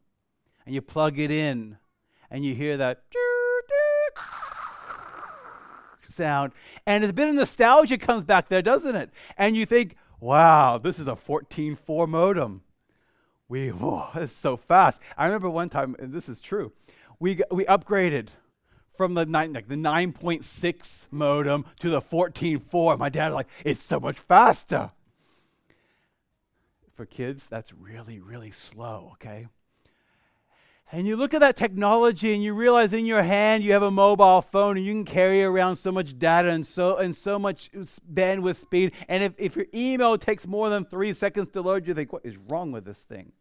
And 0.64 0.74
you 0.74 0.80
plug 0.80 1.18
it 1.18 1.30
in, 1.30 1.78
and 2.30 2.44
you 2.44 2.54
hear 2.54 2.76
that 2.76 3.02
sound. 6.08 6.52
And 6.86 7.04
a 7.04 7.12
bit 7.12 7.28
of 7.28 7.34
nostalgia 7.34 7.98
comes 7.98 8.24
back 8.24 8.48
there, 8.48 8.62
doesn't 8.62 8.94
it? 8.94 9.10
And 9.36 9.56
you 9.56 9.66
think, 9.66 9.96
wow, 10.20 10.78
this 10.78 10.98
is 10.98 11.08
a 11.08 11.16
14.4 11.16 12.08
modem. 12.08 12.62
We, 13.48 13.68
whoa, 13.72 14.08
it's 14.14 14.32
so 14.32 14.56
fast. 14.56 15.00
I 15.16 15.26
remember 15.26 15.50
one 15.50 15.68
time, 15.68 15.96
and 15.98 16.12
this 16.12 16.28
is 16.28 16.40
true, 16.40 16.72
we, 17.18 17.40
we 17.50 17.64
upgraded 17.64 18.28
from 18.94 19.14
the, 19.14 19.26
nine, 19.26 19.52
like 19.52 19.68
the 19.68 19.74
9.6 19.74 21.06
modem 21.10 21.64
to 21.80 21.90
the 21.90 22.00
14.4. 22.00 22.98
My 22.98 23.08
dad 23.08 23.32
like, 23.32 23.48
it's 23.64 23.84
so 23.84 23.98
much 23.98 24.18
faster. 24.18 24.90
For 26.94 27.06
kids, 27.06 27.46
that's 27.46 27.72
really, 27.72 28.20
really 28.20 28.50
slow, 28.50 29.10
okay? 29.14 29.46
And 30.94 31.06
you 31.06 31.16
look 31.16 31.32
at 31.32 31.40
that 31.40 31.56
technology 31.56 32.34
and 32.34 32.42
you 32.42 32.52
realize 32.52 32.92
in 32.92 33.06
your 33.06 33.22
hand 33.22 33.64
you 33.64 33.72
have 33.72 33.82
a 33.82 33.90
mobile 33.90 34.42
phone 34.42 34.76
and 34.76 34.84
you 34.84 34.92
can 34.92 35.06
carry 35.06 35.42
around 35.42 35.76
so 35.76 35.90
much 35.90 36.18
data 36.18 36.50
and 36.50 36.66
so 36.66 36.98
and 36.98 37.16
so 37.16 37.38
much 37.38 37.70
bandwidth 38.12 38.56
speed. 38.56 38.92
And 39.08 39.22
if, 39.22 39.32
if 39.38 39.56
your 39.56 39.64
email 39.74 40.18
takes 40.18 40.46
more 40.46 40.68
than 40.68 40.84
three 40.84 41.14
seconds 41.14 41.48
to 41.48 41.62
load, 41.62 41.86
you 41.86 41.94
think, 41.94 42.12
what 42.12 42.26
is 42.26 42.36
wrong 42.36 42.72
with 42.72 42.84
this 42.84 43.04
thing? 43.04 43.32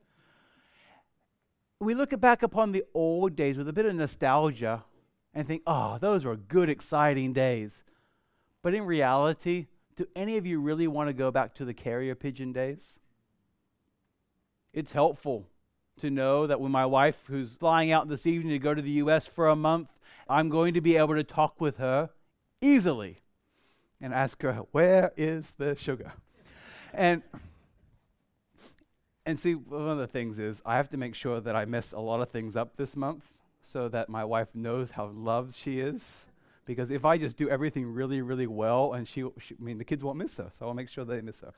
We 1.81 1.93
look 1.93 2.17
back 2.21 2.41
upon 2.41 2.71
the 2.71 2.85
old 2.93 3.35
days 3.35 3.57
with 3.57 3.67
a 3.67 3.73
bit 3.73 3.85
of 3.85 3.95
nostalgia 3.95 4.85
and 5.33 5.47
think, 5.47 5.63
oh, 5.65 5.97
those 5.99 6.25
were 6.25 6.35
good, 6.35 6.69
exciting 6.69 7.33
days. 7.33 7.83
But 8.61 8.73
in 8.73 8.83
reality, 8.83 9.67
do 9.95 10.07
any 10.15 10.37
of 10.37 10.45
you 10.45 10.59
really 10.59 10.87
want 10.87 11.09
to 11.09 11.13
go 11.13 11.31
back 11.31 11.53
to 11.55 11.65
the 11.65 11.73
carrier 11.73 12.15
pigeon 12.15 12.53
days? 12.53 12.99
It's 14.73 14.91
helpful 14.91 15.47
to 15.99 16.09
know 16.09 16.47
that 16.47 16.59
when 16.59 16.71
my 16.71 16.85
wife, 16.85 17.21
who's 17.27 17.55
flying 17.55 17.91
out 17.91 18.07
this 18.07 18.25
evening 18.25 18.51
to 18.51 18.59
go 18.59 18.73
to 18.73 18.81
the 18.81 18.91
U.S. 18.91 19.27
for 19.27 19.47
a 19.47 19.55
month, 19.55 19.89
I'm 20.29 20.49
going 20.49 20.73
to 20.73 20.81
be 20.81 20.97
able 20.97 21.15
to 21.15 21.23
talk 21.23 21.59
with 21.59 21.77
her 21.77 22.09
easily 22.61 23.21
and 23.99 24.13
ask 24.13 24.41
her, 24.41 24.53
Where 24.71 25.11
is 25.17 25.53
the 25.53 25.75
sugar? 25.75 26.13
And 26.93 27.23
and 29.25 29.39
see, 29.39 29.53
one 29.53 29.87
of 29.87 29.97
the 29.99 30.07
things 30.07 30.39
is 30.39 30.61
I 30.65 30.77
have 30.77 30.89
to 30.89 30.97
make 30.97 31.13
sure 31.13 31.39
that 31.39 31.55
I 31.55 31.65
mess 31.65 31.91
a 31.91 31.99
lot 31.99 32.21
of 32.21 32.29
things 32.29 32.55
up 32.55 32.75
this 32.75 32.95
month 32.95 33.23
so 33.61 33.87
that 33.89 34.09
my 34.09 34.23
wife 34.25 34.55
knows 34.55 34.91
how 34.91 35.07
loved 35.07 35.55
she 35.55 35.79
is. 35.79 36.27
Because 36.65 36.91
if 36.91 37.05
I 37.05 37.17
just 37.17 37.37
do 37.37 37.49
everything 37.49 37.85
really, 37.85 38.21
really 38.21 38.47
well, 38.47 38.93
and 38.93 39.07
she, 39.07 39.25
she 39.39 39.55
I 39.59 39.63
mean, 39.63 39.77
the 39.77 39.83
kids 39.83 40.03
won't 40.03 40.17
miss 40.17 40.37
her, 40.37 40.51
so 40.57 40.67
I'll 40.67 40.73
make 40.73 40.89
sure 40.89 41.03
they 41.03 41.21
miss 41.21 41.41
her. 41.41 41.53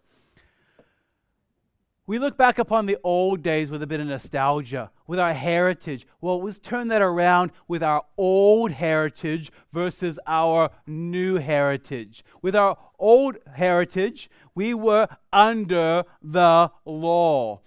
We 2.05 2.19
look 2.19 2.36
back 2.36 2.60
upon 2.60 2.86
the 2.86 2.98
old 3.01 3.41
days 3.41 3.69
with 3.69 3.81
a 3.81 3.88
bit 3.88 4.01
of 4.01 4.07
nostalgia, 4.07 4.91
with 5.07 5.19
our 5.19 5.33
heritage. 5.33 6.05
Well, 6.19 6.43
let's 6.43 6.60
turn 6.60 6.89
that 6.89 7.01
around 7.01 7.51
with 7.69 7.81
our 7.81 8.03
old 8.17 8.72
heritage 8.72 9.51
versus 9.72 10.19
our 10.27 10.69
new 10.86 11.36
heritage. 11.36 12.25
With 12.41 12.57
our 12.57 12.77
old 13.00 13.38
heritage, 13.53 14.29
we 14.53 14.74
were 14.74 15.07
under 15.31 16.03
the 16.22 16.72
law. 16.83 17.62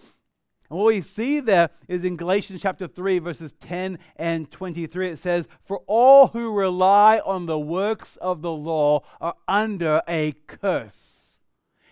And 0.69 0.79
what 0.79 0.87
we 0.87 1.01
see 1.01 1.41
there 1.41 1.71
is 1.89 2.05
in 2.05 2.17
Galatians 2.17 2.61
chapter 2.61 2.89
3, 2.89 3.21
verses 3.21 3.55
10 3.61 3.99
and 4.17 4.51
23, 4.51 5.11
it 5.11 5.19
says, 5.19 5.47
For 5.65 5.79
all 5.87 6.29
who 6.29 6.53
rely 6.53 7.21
on 7.25 7.47
the 7.47 7.59
works 7.59 8.17
of 8.17 8.43
the 8.43 8.53
law 8.53 9.03
are 9.21 9.35
under 9.47 10.03
a 10.09 10.33
curse. 10.47 11.39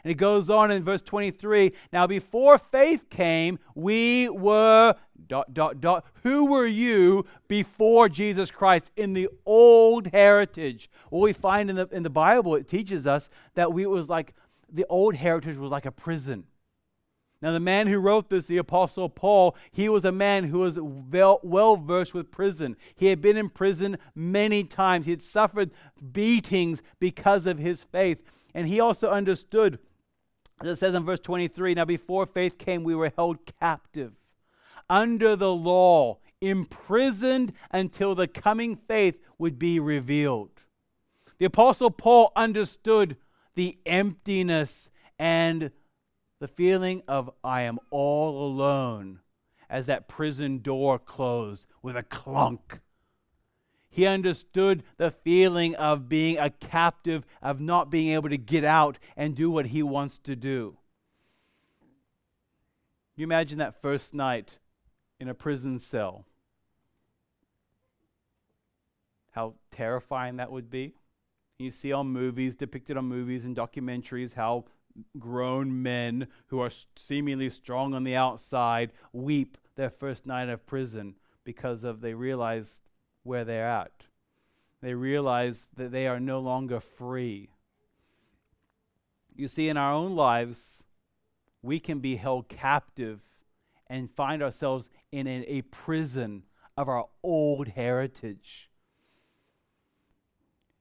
And 0.02 0.10
it 0.10 0.14
goes 0.14 0.50
on 0.50 0.70
in 0.70 0.84
verse 0.84 1.02
23 1.02 1.72
Now, 1.92 2.06
before 2.06 2.58
faith 2.58 3.08
came, 3.08 3.58
we 3.74 4.28
were 4.28 4.96
dot, 5.28 5.54
dot, 5.54 5.80
dot. 5.80 6.04
Who 6.22 6.46
were 6.46 6.66
you 6.66 7.24
before 7.48 8.08
Jesus 8.08 8.50
Christ 8.50 8.90
in 8.96 9.14
the 9.14 9.28
old 9.46 10.08
heritage? 10.08 10.90
What 11.10 11.20
we 11.20 11.32
find 11.32 11.70
in 11.70 11.76
the, 11.76 11.88
in 11.90 12.02
the 12.02 12.10
Bible, 12.10 12.54
it 12.56 12.68
teaches 12.68 13.06
us 13.06 13.30
that 13.54 13.72
we, 13.72 13.86
was 13.86 14.08
like 14.08 14.34
the 14.70 14.84
old 14.88 15.14
heritage 15.14 15.56
was 15.56 15.70
like 15.70 15.86
a 15.86 15.92
prison. 15.92 16.44
Now, 17.44 17.52
the 17.52 17.60
man 17.60 17.88
who 17.88 17.98
wrote 17.98 18.30
this, 18.30 18.46
the 18.46 18.56
Apostle 18.56 19.10
Paul, 19.10 19.54
he 19.70 19.90
was 19.90 20.06
a 20.06 20.10
man 20.10 20.44
who 20.44 20.60
was 20.60 20.78
well 20.80 21.76
versed 21.76 22.14
with 22.14 22.30
prison. 22.30 22.74
He 22.96 23.08
had 23.08 23.20
been 23.20 23.36
in 23.36 23.50
prison 23.50 23.98
many 24.14 24.64
times. 24.64 25.04
He 25.04 25.10
had 25.10 25.20
suffered 25.20 25.70
beatings 26.10 26.80
because 26.98 27.44
of 27.44 27.58
his 27.58 27.82
faith. 27.82 28.22
And 28.54 28.66
he 28.66 28.80
also 28.80 29.10
understood, 29.10 29.78
as 30.62 30.68
it 30.68 30.76
says 30.76 30.94
in 30.94 31.04
verse 31.04 31.20
23 31.20 31.74
Now, 31.74 31.84
before 31.84 32.24
faith 32.24 32.56
came, 32.56 32.82
we 32.82 32.94
were 32.94 33.12
held 33.14 33.36
captive 33.60 34.14
under 34.88 35.36
the 35.36 35.52
law, 35.52 36.20
imprisoned 36.40 37.52
until 37.70 38.14
the 38.14 38.26
coming 38.26 38.74
faith 38.74 39.18
would 39.36 39.58
be 39.58 39.78
revealed. 39.78 40.62
The 41.36 41.44
Apostle 41.44 41.90
Paul 41.90 42.32
understood 42.34 43.18
the 43.54 43.76
emptiness 43.84 44.88
and 45.18 45.70
the 46.44 46.48
feeling 46.48 47.02
of 47.08 47.30
I 47.42 47.62
am 47.62 47.78
all 47.88 48.46
alone 48.46 49.20
as 49.70 49.86
that 49.86 50.08
prison 50.08 50.58
door 50.58 50.98
closed 50.98 51.66
with 51.80 51.96
a 51.96 52.02
clunk. 52.02 52.80
He 53.88 54.04
understood 54.06 54.82
the 54.98 55.10
feeling 55.10 55.74
of 55.76 56.06
being 56.06 56.36
a 56.36 56.50
captive, 56.50 57.24
of 57.40 57.62
not 57.62 57.88
being 57.88 58.12
able 58.12 58.28
to 58.28 58.36
get 58.36 58.62
out 58.62 58.98
and 59.16 59.34
do 59.34 59.50
what 59.50 59.68
he 59.68 59.82
wants 59.82 60.18
to 60.18 60.36
do. 60.36 60.76
You 63.16 63.24
imagine 63.24 63.56
that 63.60 63.80
first 63.80 64.12
night 64.12 64.58
in 65.18 65.30
a 65.30 65.34
prison 65.34 65.78
cell. 65.78 66.26
How 69.30 69.54
terrifying 69.70 70.36
that 70.36 70.52
would 70.52 70.68
be. 70.68 70.92
You 71.58 71.70
see 71.70 71.92
on 71.92 72.08
movies, 72.08 72.54
depicted 72.54 72.98
on 72.98 73.06
movies 73.06 73.46
and 73.46 73.56
documentaries, 73.56 74.34
how 74.34 74.66
grown 75.18 75.82
men 75.82 76.28
who 76.46 76.60
are 76.60 76.70
seemingly 76.96 77.50
strong 77.50 77.94
on 77.94 78.04
the 78.04 78.16
outside 78.16 78.92
weep 79.12 79.58
their 79.76 79.90
first 79.90 80.26
night 80.26 80.48
of 80.48 80.66
prison 80.66 81.14
because 81.44 81.84
of 81.84 82.00
they 82.00 82.14
realize 82.14 82.80
where 83.22 83.44
they're 83.44 83.68
at. 83.68 84.06
They 84.82 84.94
realize 84.94 85.66
that 85.76 85.92
they 85.92 86.06
are 86.06 86.20
no 86.20 86.40
longer 86.40 86.80
free. 86.80 87.50
You 89.34 89.48
see, 89.48 89.68
in 89.68 89.76
our 89.76 89.92
own 89.92 90.14
lives, 90.14 90.84
we 91.62 91.80
can 91.80 92.00
be 92.00 92.16
held 92.16 92.48
captive 92.48 93.22
and 93.88 94.10
find 94.10 94.42
ourselves 94.42 94.88
in 95.10 95.26
a, 95.26 95.44
a 95.48 95.62
prison 95.62 96.44
of 96.76 96.88
our 96.88 97.06
old 97.22 97.68
heritage. 97.68 98.70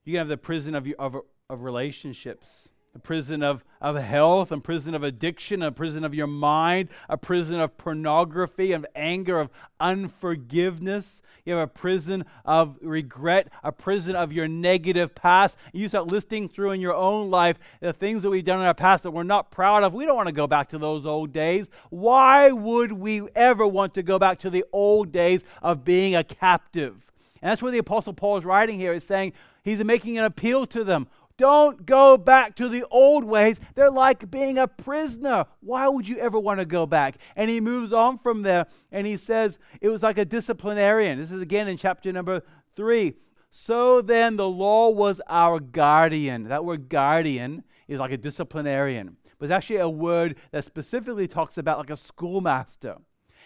You 0.04 0.12
can 0.12 0.18
have 0.18 0.28
the 0.28 0.36
prison 0.36 0.74
of, 0.74 0.86
of, 0.98 1.16
of 1.48 1.62
relationships 1.62 2.68
a 2.94 2.98
prison 3.00 3.42
of, 3.42 3.64
of 3.80 3.96
health, 3.96 4.52
a 4.52 4.58
prison 4.58 4.94
of 4.94 5.02
addiction, 5.02 5.62
a 5.62 5.72
prison 5.72 6.04
of 6.04 6.14
your 6.14 6.28
mind, 6.28 6.88
a 7.08 7.16
prison 7.16 7.58
of 7.58 7.76
pornography, 7.76 8.70
of 8.72 8.86
anger, 8.94 9.40
of 9.40 9.50
unforgiveness. 9.80 11.20
You 11.44 11.54
have 11.54 11.64
a 11.64 11.72
prison 11.72 12.24
of 12.44 12.76
regret, 12.80 13.48
a 13.64 13.72
prison 13.72 14.14
of 14.14 14.32
your 14.32 14.46
negative 14.46 15.14
past. 15.14 15.56
You 15.72 15.88
start 15.88 16.06
listing 16.06 16.48
through 16.48 16.70
in 16.70 16.80
your 16.80 16.94
own 16.94 17.30
life 17.30 17.58
the 17.80 17.92
things 17.92 18.22
that 18.22 18.30
we've 18.30 18.44
done 18.44 18.60
in 18.60 18.66
our 18.66 18.74
past 18.74 19.02
that 19.02 19.10
we're 19.10 19.24
not 19.24 19.50
proud 19.50 19.82
of. 19.82 19.92
We 19.92 20.06
don't 20.06 20.16
want 20.16 20.28
to 20.28 20.32
go 20.32 20.46
back 20.46 20.68
to 20.70 20.78
those 20.78 21.04
old 21.04 21.32
days. 21.32 21.68
Why 21.90 22.52
would 22.52 22.92
we 22.92 23.22
ever 23.34 23.66
want 23.66 23.94
to 23.94 24.02
go 24.04 24.20
back 24.20 24.38
to 24.40 24.50
the 24.50 24.64
old 24.72 25.10
days 25.10 25.42
of 25.62 25.84
being 25.84 26.14
a 26.14 26.22
captive? 26.22 27.10
And 27.42 27.50
that's 27.50 27.60
where 27.60 27.72
the 27.72 27.78
Apostle 27.78 28.14
Paul 28.14 28.38
is 28.38 28.44
writing 28.44 28.78
here, 28.78 28.92
is 28.94 29.04
saying, 29.04 29.32
he's 29.64 29.82
making 29.84 30.16
an 30.16 30.24
appeal 30.24 30.64
to 30.68 30.84
them. 30.84 31.08
Don't 31.36 31.84
go 31.84 32.16
back 32.16 32.54
to 32.56 32.68
the 32.68 32.84
old 32.90 33.24
ways. 33.24 33.60
They're 33.74 33.90
like 33.90 34.30
being 34.30 34.56
a 34.56 34.68
prisoner. 34.68 35.46
Why 35.60 35.88
would 35.88 36.06
you 36.06 36.18
ever 36.18 36.38
want 36.38 36.60
to 36.60 36.64
go 36.64 36.86
back? 36.86 37.16
And 37.34 37.50
he 37.50 37.60
moves 37.60 37.92
on 37.92 38.18
from 38.18 38.42
there 38.42 38.66
and 38.92 39.06
he 39.06 39.16
says 39.16 39.58
it 39.80 39.88
was 39.88 40.02
like 40.02 40.18
a 40.18 40.24
disciplinarian. 40.24 41.18
This 41.18 41.32
is 41.32 41.40
again 41.40 41.66
in 41.66 41.76
chapter 41.76 42.12
number 42.12 42.42
three. 42.76 43.14
So 43.50 44.00
then 44.00 44.36
the 44.36 44.48
law 44.48 44.90
was 44.90 45.20
our 45.28 45.58
guardian. 45.58 46.44
That 46.44 46.64
word 46.64 46.88
guardian 46.88 47.64
is 47.88 47.98
like 47.98 48.12
a 48.12 48.16
disciplinarian, 48.16 49.16
but 49.38 49.46
it's 49.46 49.52
actually 49.52 49.76
a 49.76 49.88
word 49.88 50.36
that 50.52 50.64
specifically 50.64 51.28
talks 51.28 51.58
about 51.58 51.78
like 51.78 51.90
a 51.90 51.96
schoolmaster. 51.96 52.96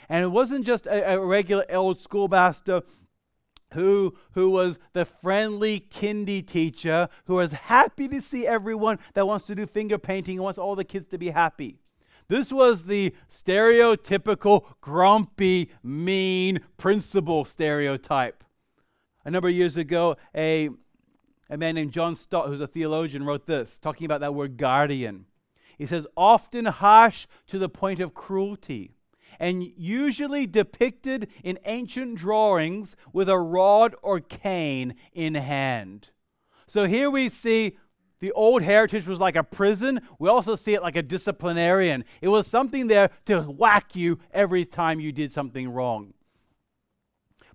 And 0.09 0.25
it 0.25 0.29
wasn't 0.29 0.65
just 0.65 0.87
a, 0.87 1.13
a 1.13 1.21
regular 1.21 1.65
old 1.71 2.01
schoolmaster 2.01 2.83
who, 3.75 4.17
who 4.33 4.51
was 4.51 4.79
the 4.93 5.05
friendly 5.05 5.81
kindy 5.81 6.47
teacher 6.47 7.09
who 7.27 7.35
was 7.35 7.53
happy 7.53 8.09
to 8.09 8.21
see 8.21 8.47
everyone 8.47 8.99
that 9.15 9.27
wants 9.27 9.47
to 9.47 9.55
do 9.55 9.67
finger 9.67 9.99
painting 9.99 10.39
and 10.39 10.45
wants 10.45 10.59
all 10.59 10.75
the 10.75 10.85
kids 10.85 11.07
to 11.07 11.19
be 11.19 11.31
happy. 11.31 11.79
This 12.29 12.53
was 12.53 12.85
the 12.85 13.15
stereotypical 13.31 14.65
grumpy, 14.81 15.71
mean 15.83 16.61
principal 16.77 17.45
stereotype. 17.45 18.45
A 19.25 19.31
number 19.31 19.49
of 19.49 19.55
years 19.55 19.77
ago, 19.77 20.17
a, 20.35 20.69
a 21.49 21.57
man 21.57 21.75
named 21.75 21.93
John 21.93 22.15
Stott, 22.15 22.49
who's 22.49 22.61
a 22.61 22.67
theologian, 22.67 23.25
wrote 23.25 23.47
this, 23.47 23.79
talking 23.79 24.05
about 24.05 24.21
that 24.21 24.35
word 24.35 24.59
guardian. 24.59 25.25
He 25.79 25.87
says, 25.87 26.07
often 26.17 26.67
harsh 26.67 27.27
to 27.47 27.59
the 27.59 27.69
point 27.69 28.01
of 28.01 28.13
cruelty 28.13 28.98
and 29.39 29.63
usually 29.63 30.47
depicted 30.47 31.29
in 31.43 31.59
ancient 31.65 32.17
drawings 32.17 32.97
with 33.13 33.29
a 33.29 33.39
rod 33.39 33.95
or 34.03 34.21
cane 34.21 34.95
in 35.13 35.35
hand. 35.35 36.11
So 36.67 36.85
here 36.85 37.11
we 37.11 37.29
see 37.29 37.77
the 38.21 38.33
old 38.33 38.63
heritage 38.63 39.07
was 39.07 39.21
like 39.21 39.37
a 39.37 39.45
prison. 39.45 40.01
We 40.19 40.29
also 40.29 40.55
see 40.55 40.75
it 40.75 40.83
like 40.83 40.97
a 40.97 41.03
disciplinarian. 41.03 42.05
It 42.21 42.29
was 42.29 42.47
something 42.47 42.89
there 42.89 43.11
to 43.27 43.43
whack 43.43 43.95
you 43.95 44.19
every 44.33 44.65
time 44.65 45.01
you 45.01 45.13
did 45.13 45.31
something 45.31 45.69
wrong. 45.69 46.15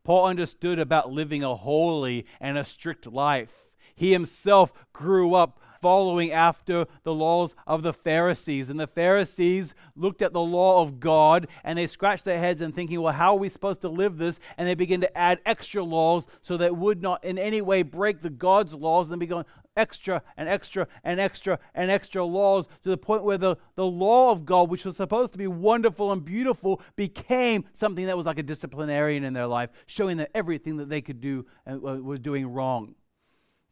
Paul 0.03 0.25
understood 0.25 0.79
about 0.79 1.11
living 1.11 1.43
a 1.43 1.55
holy 1.55 2.25
and 2.39 2.57
a 2.57 2.65
strict 2.65 3.07
life. 3.07 3.71
He 3.95 4.11
himself 4.11 4.73
grew 4.91 5.35
up 5.35 5.59
following 5.83 6.31
after 6.31 6.85
the 7.03 7.13
laws 7.13 7.53
of 7.67 7.83
the 7.83 7.91
Pharisees. 7.91 8.69
And 8.69 8.79
the 8.79 8.87
Pharisees 8.87 9.75
looked 9.97 10.21
at 10.21 10.31
the 10.31 10.39
law 10.39 10.81
of 10.81 11.01
God 11.01 11.47
and 11.65 11.77
they 11.77 11.87
scratched 11.87 12.23
their 12.23 12.39
heads 12.39 12.61
and 12.61 12.73
thinking, 12.73 13.01
well, 13.01 13.11
how 13.11 13.33
are 13.33 13.39
we 13.39 13.49
supposed 13.49 13.81
to 13.81 13.89
live 13.89 14.17
this? 14.17 14.39
And 14.57 14.65
they 14.65 14.75
begin 14.75 15.01
to 15.01 15.17
add 15.17 15.41
extra 15.45 15.83
laws 15.83 16.25
so 16.39 16.55
that 16.55 16.77
would 16.77 17.01
not 17.01 17.21
in 17.25 17.37
any 17.37 17.61
way 17.61 17.83
break 17.83 18.21
the 18.21 18.29
God's 18.29 18.73
laws 18.73 19.11
and 19.11 19.19
be 19.19 19.25
going 19.25 19.43
extra 19.75 20.21
and 20.37 20.47
extra 20.47 20.87
and 21.03 21.19
extra 21.19 21.59
and 21.75 21.91
extra 21.91 22.23
laws 22.23 22.67
to 22.83 22.89
the 22.89 22.97
point 22.97 23.25
where 23.25 23.37
the, 23.37 23.57
the 23.75 23.85
law 23.85 24.31
of 24.31 24.45
God, 24.45 24.69
which 24.69 24.85
was 24.85 24.95
supposed 24.95 25.33
to 25.33 25.37
be 25.37 25.47
wonderful 25.47 26.13
and 26.13 26.23
beautiful, 26.23 26.81
became 26.95 27.65
something 27.73 28.05
that 28.05 28.15
was 28.15 28.25
like 28.25 28.39
a 28.39 28.43
disciplinarian 28.43 29.25
in 29.25 29.33
their 29.33 29.47
life, 29.47 29.69
showing 29.85 30.15
them 30.15 30.27
everything 30.33 30.77
that 30.77 30.87
they 30.87 31.01
could 31.01 31.19
do 31.19 31.45
uh, 31.67 31.75
was 31.77 32.21
doing 32.21 32.47
wrong. 32.47 32.95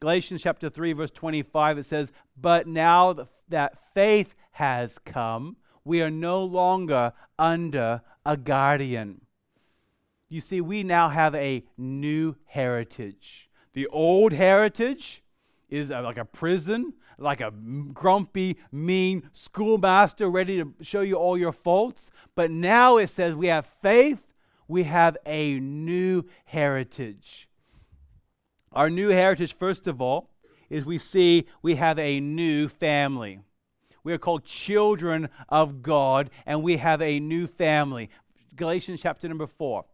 Galatians 0.02 0.42
chapter 0.42 0.68
3, 0.68 0.94
verse 0.94 1.12
25, 1.12 1.78
it 1.78 1.84
says, 1.84 2.12
But 2.36 2.66
now 2.66 3.28
that 3.50 3.78
faith 3.94 4.34
has 4.54 4.98
come, 4.98 5.58
we 5.86 6.02
are 6.02 6.10
no 6.10 6.44
longer 6.44 7.14
under 7.38 8.02
a 8.26 8.36
guardian. 8.36 9.22
You 10.28 10.42
see, 10.42 10.60
we 10.60 10.82
now 10.82 11.10
have 11.10 11.36
a 11.36 11.64
new 11.78 12.36
heritage. 12.46 13.52
The 13.74 13.86
old 13.90 14.34
heritage 14.34 15.22
is 15.70 15.92
like 15.92 16.18
a 16.18 16.26
prison, 16.26 16.94
like 17.20 17.42
a 17.42 17.52
grumpy, 17.94 18.58
mean 18.72 19.30
schoolmaster 19.34 20.32
ready 20.32 20.64
to 20.64 20.74
show 20.82 21.02
you 21.02 21.14
all 21.14 21.38
your 21.38 21.52
faults. 21.52 22.10
But 22.34 22.50
now 22.50 22.98
it 22.98 23.12
says 23.12 23.36
we 23.36 23.48
have 23.48 23.68
faith, 23.68 24.26
we 24.68 24.82
have 24.82 25.16
a 25.28 25.60
new 25.60 26.24
heritage. 26.46 27.48
Our 28.74 28.90
new 28.90 29.10
heritage, 29.10 29.54
first 29.54 29.88
of 29.88 30.02
all, 30.02 30.30
is 30.70 30.86
we 30.86 30.98
see 30.98 31.48
we 31.62 31.76
have 31.76 32.00
a 32.00 32.20
new 32.22 32.70
family. 32.70 33.40
We 34.04 34.14
are 34.14 34.18
called 34.18 34.46
children 34.46 35.30
of 35.50 35.84
God, 35.84 36.30
and 36.46 36.64
we 36.64 36.78
have 36.78 37.02
a 37.02 37.20
new 37.20 37.48
family. 37.48 38.10
Galatians 38.56 39.02
chapter 39.02 39.28
number 39.28 39.48
4. 39.48 39.86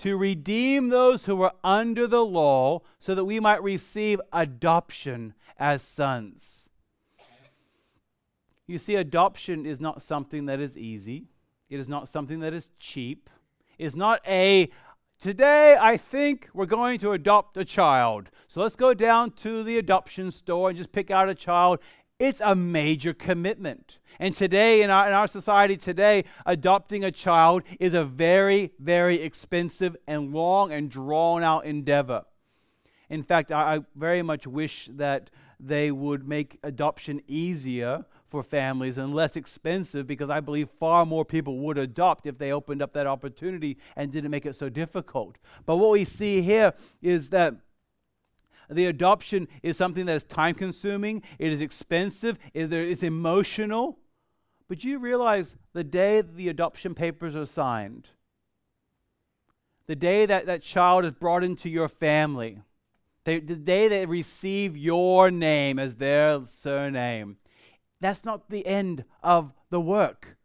To 0.00 0.16
redeem 0.16 0.88
those 0.88 1.24
who 1.24 1.36
were 1.36 1.52
under 1.62 2.08
the 2.08 2.24
law, 2.24 2.82
so 2.98 3.14
that 3.14 3.24
we 3.24 3.38
might 3.38 3.62
receive 3.62 4.20
adoption 4.32 5.34
as 5.56 5.82
sons. 5.82 6.68
You 8.66 8.78
see, 8.78 8.96
adoption 8.96 9.64
is 9.64 9.80
not 9.80 10.02
something 10.02 10.46
that 10.46 10.58
is 10.58 10.76
easy. 10.76 11.28
It 11.70 11.78
is 11.78 11.88
not 11.88 12.08
something 12.08 12.40
that 12.40 12.52
is 12.52 12.68
cheap. 12.80 13.30
It's 13.78 13.94
not 13.96 14.20
a 14.26 14.70
Today, 15.24 15.74
I 15.80 15.96
think 15.96 16.50
we're 16.52 16.66
going 16.66 16.98
to 16.98 17.12
adopt 17.12 17.56
a 17.56 17.64
child. 17.64 18.28
So 18.46 18.60
let's 18.60 18.76
go 18.76 18.92
down 18.92 19.30
to 19.36 19.62
the 19.62 19.78
adoption 19.78 20.30
store 20.30 20.68
and 20.68 20.76
just 20.76 20.92
pick 20.92 21.10
out 21.10 21.30
a 21.30 21.34
child. 21.34 21.78
It's 22.18 22.42
a 22.44 22.54
major 22.54 23.14
commitment. 23.14 24.00
And 24.18 24.34
today, 24.34 24.82
in 24.82 24.90
our, 24.90 25.08
in 25.08 25.14
our 25.14 25.26
society 25.26 25.78
today, 25.78 26.24
adopting 26.44 27.04
a 27.04 27.10
child 27.10 27.62
is 27.80 27.94
a 27.94 28.04
very, 28.04 28.72
very 28.78 29.22
expensive 29.22 29.96
and 30.06 30.34
long 30.34 30.72
and 30.72 30.90
drawn 30.90 31.42
out 31.42 31.64
endeavor. 31.64 32.24
In 33.08 33.22
fact, 33.22 33.50
I, 33.50 33.76
I 33.76 33.80
very 33.96 34.20
much 34.20 34.46
wish 34.46 34.90
that 34.92 35.30
they 35.58 35.90
would 35.90 36.28
make 36.28 36.58
adoption 36.62 37.22
easier 37.26 38.04
for 38.34 38.42
families 38.42 38.98
and 38.98 39.14
less 39.14 39.36
expensive 39.36 40.08
because 40.08 40.28
I 40.28 40.40
believe 40.40 40.68
far 40.80 41.06
more 41.06 41.24
people 41.24 41.58
would 41.58 41.78
adopt 41.78 42.26
if 42.26 42.36
they 42.36 42.50
opened 42.50 42.82
up 42.82 42.92
that 42.94 43.06
opportunity 43.06 43.76
and 43.94 44.10
didn't 44.10 44.32
make 44.32 44.44
it 44.44 44.56
so 44.56 44.68
difficult. 44.68 45.36
But 45.66 45.76
what 45.76 45.92
we 45.92 46.04
see 46.04 46.42
here 46.42 46.74
is 47.00 47.28
that 47.28 47.54
the 48.68 48.86
adoption 48.86 49.46
is 49.62 49.76
something 49.76 50.06
that 50.06 50.16
is 50.16 50.24
time 50.24 50.56
consuming, 50.56 51.22
it 51.38 51.52
is 51.52 51.60
expensive, 51.60 52.36
it 52.52 52.72
is 52.72 53.04
emotional. 53.04 54.00
But 54.66 54.82
you 54.82 54.98
realize 54.98 55.54
the 55.72 55.84
day 55.84 56.20
the 56.20 56.48
adoption 56.48 56.92
papers 56.92 57.36
are 57.36 57.46
signed, 57.46 58.08
the 59.86 59.94
day 59.94 60.26
that 60.26 60.46
that 60.46 60.62
child 60.62 61.04
is 61.04 61.12
brought 61.12 61.44
into 61.44 61.70
your 61.70 61.88
family, 61.88 62.62
the, 63.22 63.38
the 63.38 63.54
day 63.54 63.86
they 63.86 64.06
receive 64.06 64.76
your 64.76 65.30
name 65.30 65.78
as 65.78 65.94
their 65.94 66.44
surname, 66.46 67.36
that's 68.04 68.24
not 68.24 68.50
the 68.50 68.66
end 68.66 69.04
of 69.22 69.52
the 69.70 69.80
work. 69.80 70.36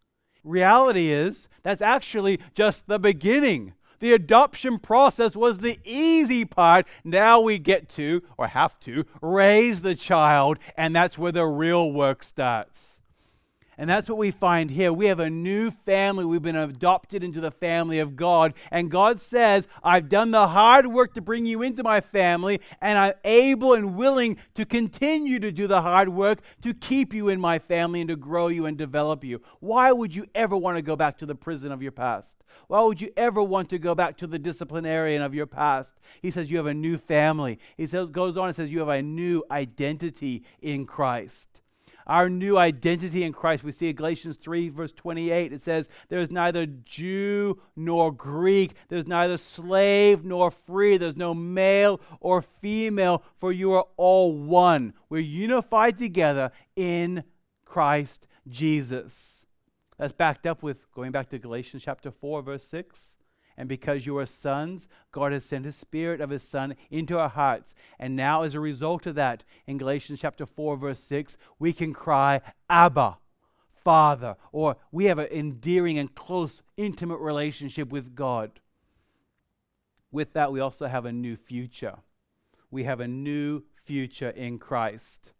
Reality 0.43 1.11
is, 1.11 1.49
that's 1.61 1.81
actually 1.81 2.39
just 2.53 2.87
the 2.87 2.99
beginning. 2.99 3.73
The 3.99 4.13
adoption 4.13 4.79
process 4.79 5.35
was 5.35 5.57
the 5.57 5.77
easy 5.83 6.45
part. 6.45 6.87
Now 7.03 7.41
we 7.41 7.59
get 7.59 7.89
to, 7.89 8.23
or 8.37 8.47
have 8.47 8.79
to, 8.81 9.05
raise 9.21 9.81
the 9.81 9.95
child, 9.95 10.57
and 10.77 10.95
that's 10.95 11.17
where 11.17 11.33
the 11.33 11.45
real 11.45 11.91
work 11.91 12.23
starts. 12.23 12.98
And 13.79 13.89
that's 13.89 14.09
what 14.09 14.17
we 14.17 14.31
find 14.31 14.69
here. 14.69 14.91
We 14.91 15.05
have 15.05 15.21
a 15.21 15.29
new 15.29 15.71
family. 15.71 16.25
We've 16.25 16.41
been 16.41 16.57
adopted 16.57 17.23
into 17.23 17.39
the 17.39 17.49
family 17.49 17.99
of 17.99 18.17
God. 18.17 18.53
And 18.71 18.91
God 18.91 19.21
says, 19.21 19.69
I've 19.81 20.09
done 20.09 20.31
the 20.31 20.49
hard 20.49 20.87
work 20.87 21.13
to 21.13 21.21
bring 21.21 21.45
you 21.45 21.61
into 21.61 21.81
my 21.81 22.01
family, 22.01 22.59
and 22.81 22.97
I'm 22.97 23.13
able 23.23 23.75
and 23.75 23.95
willing 23.95 24.37
to 24.55 24.65
continue 24.65 25.39
to 25.39 25.49
do 25.53 25.65
the 25.65 25.81
hard 25.81 26.09
work 26.09 26.39
to 26.61 26.73
keep 26.73 27.13
you 27.13 27.29
in 27.29 27.39
my 27.39 27.57
family 27.57 28.01
and 28.01 28.09
to 28.09 28.17
grow 28.17 28.49
you 28.49 28.65
and 28.65 28.77
develop 28.77 29.23
you. 29.23 29.41
Why 29.61 29.93
would 29.93 30.13
you 30.13 30.25
ever 30.35 30.57
want 30.57 30.75
to 30.75 30.81
go 30.81 30.97
back 30.97 31.17
to 31.19 31.25
the 31.25 31.33
prison 31.33 31.71
of 31.71 31.81
your 31.81 31.93
past? 31.93 32.43
Why 32.67 32.81
would 32.81 32.99
you 32.99 33.13
ever 33.15 33.41
want 33.41 33.69
to 33.69 33.79
go 33.79 33.95
back 33.95 34.17
to 34.17 34.27
the 34.27 34.39
disciplinarian 34.39 35.21
of 35.21 35.33
your 35.33 35.47
past? 35.47 35.93
He 36.21 36.31
says, 36.31 36.51
You 36.51 36.57
have 36.57 36.65
a 36.65 36.73
new 36.73 36.97
family. 36.97 37.59
He 37.77 37.87
says, 37.87 38.07
goes 38.07 38.37
on 38.37 38.47
and 38.47 38.55
says, 38.57 38.71
You 38.71 38.79
have 38.79 38.89
a 38.89 39.01
new 39.01 39.45
identity 39.49 40.43
in 40.61 40.85
Christ 40.85 41.61
our 42.09 42.27
new 42.27 42.57
identity 42.57 43.23
in 43.23 43.31
Christ. 43.31 43.63
We 43.63 43.71
see 43.71 43.89
in 43.89 43.95
Galatians 43.95 44.35
3, 44.37 44.69
verse 44.69 44.91
28. 44.91 45.53
It 45.53 45.61
says, 45.61 45.87
There 46.09 46.19
is 46.19 46.31
neither 46.31 46.65
Jew 46.65 47.61
nor 47.75 48.11
Greek, 48.11 48.73
there's 48.89 49.07
neither 49.07 49.37
slave 49.37 50.25
nor 50.25 50.49
free, 50.49 50.97
there's 50.97 51.15
no 51.15 51.35
male 51.35 52.01
or 52.19 52.41
female, 52.41 53.23
for 53.37 53.51
you 53.51 53.73
are 53.73 53.85
all 53.95 54.33
one. 54.33 54.93
We're 55.07 55.19
unified 55.19 55.99
together 55.99 56.51
in 56.75 57.23
Christ 57.63 58.27
Jesus. 58.47 59.45
That's 59.99 60.13
backed 60.13 60.47
up 60.47 60.63
with 60.63 60.91
going 60.93 61.11
back 61.11 61.29
to 61.29 61.37
Galatians 61.37 61.83
chapter 61.83 62.09
4, 62.09 62.41
verse 62.41 62.63
6. 62.63 63.17
And 63.59 63.67
because 63.67 64.05
you 64.05 64.17
are 64.17 64.25
sons, 64.25 64.87
God 65.11 65.33
has 65.33 65.43
sent 65.43 65.65
His 65.65 65.75
Spirit 65.75 66.21
of 66.21 66.29
His 66.29 66.43
Son 66.43 66.77
into 66.89 67.19
our 67.19 67.27
hearts. 67.27 67.75
And 67.99 68.15
now, 68.15 68.43
as 68.43 68.55
a 68.55 68.59
result 68.61 69.05
of 69.05 69.15
that, 69.15 69.43
in 69.67 69.77
Galatians 69.77 70.21
chapter 70.21 70.45
4, 70.45 70.77
verse 70.77 71.01
6, 71.01 71.35
we 71.59 71.73
can 71.73 71.93
cry, 71.93 72.39
Abba, 72.69 73.17
Father, 73.83 74.37
or 74.53 74.77
we 74.93 75.05
have 75.05 75.19
an 75.19 75.27
endearing 75.29 75.99
and 75.99 76.15
close, 76.15 76.61
intimate 76.77 77.19
relationship 77.19 77.89
with 77.89 78.15
God. 78.15 78.61
With 80.09 80.31
that, 80.33 80.53
we 80.53 80.61
also 80.61 80.87
have 80.87 81.03
a 81.03 81.11
new 81.11 81.35
future. 81.35 81.97
We 82.71 82.85
have 82.85 83.01
a 83.01 83.09
new 83.09 83.63
future 83.75 84.29
in 84.29 84.57
Christ. 84.57 85.33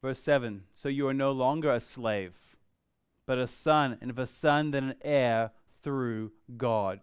Verse 0.00 0.20
7 0.20 0.62
So 0.76 0.88
you 0.88 1.08
are 1.08 1.14
no 1.14 1.32
longer 1.32 1.72
a 1.72 1.80
slave 1.80 2.47
but 3.28 3.36
a 3.36 3.46
son, 3.46 3.98
and 4.00 4.10
if 4.10 4.16
a 4.16 4.26
son, 4.26 4.70
then 4.70 4.84
an 4.84 4.94
heir 5.02 5.50
through 5.82 6.32
God. 6.56 6.98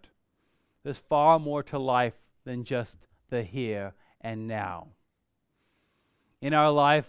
There's 0.82 0.98
far 0.98 1.38
more 1.38 1.62
to 1.62 1.78
life 1.78 2.14
than 2.44 2.64
just 2.64 2.98
the 3.30 3.44
here 3.44 3.94
and 4.20 4.48
now. 4.48 4.88
In 6.40 6.52
our 6.52 6.72
life, 6.72 7.08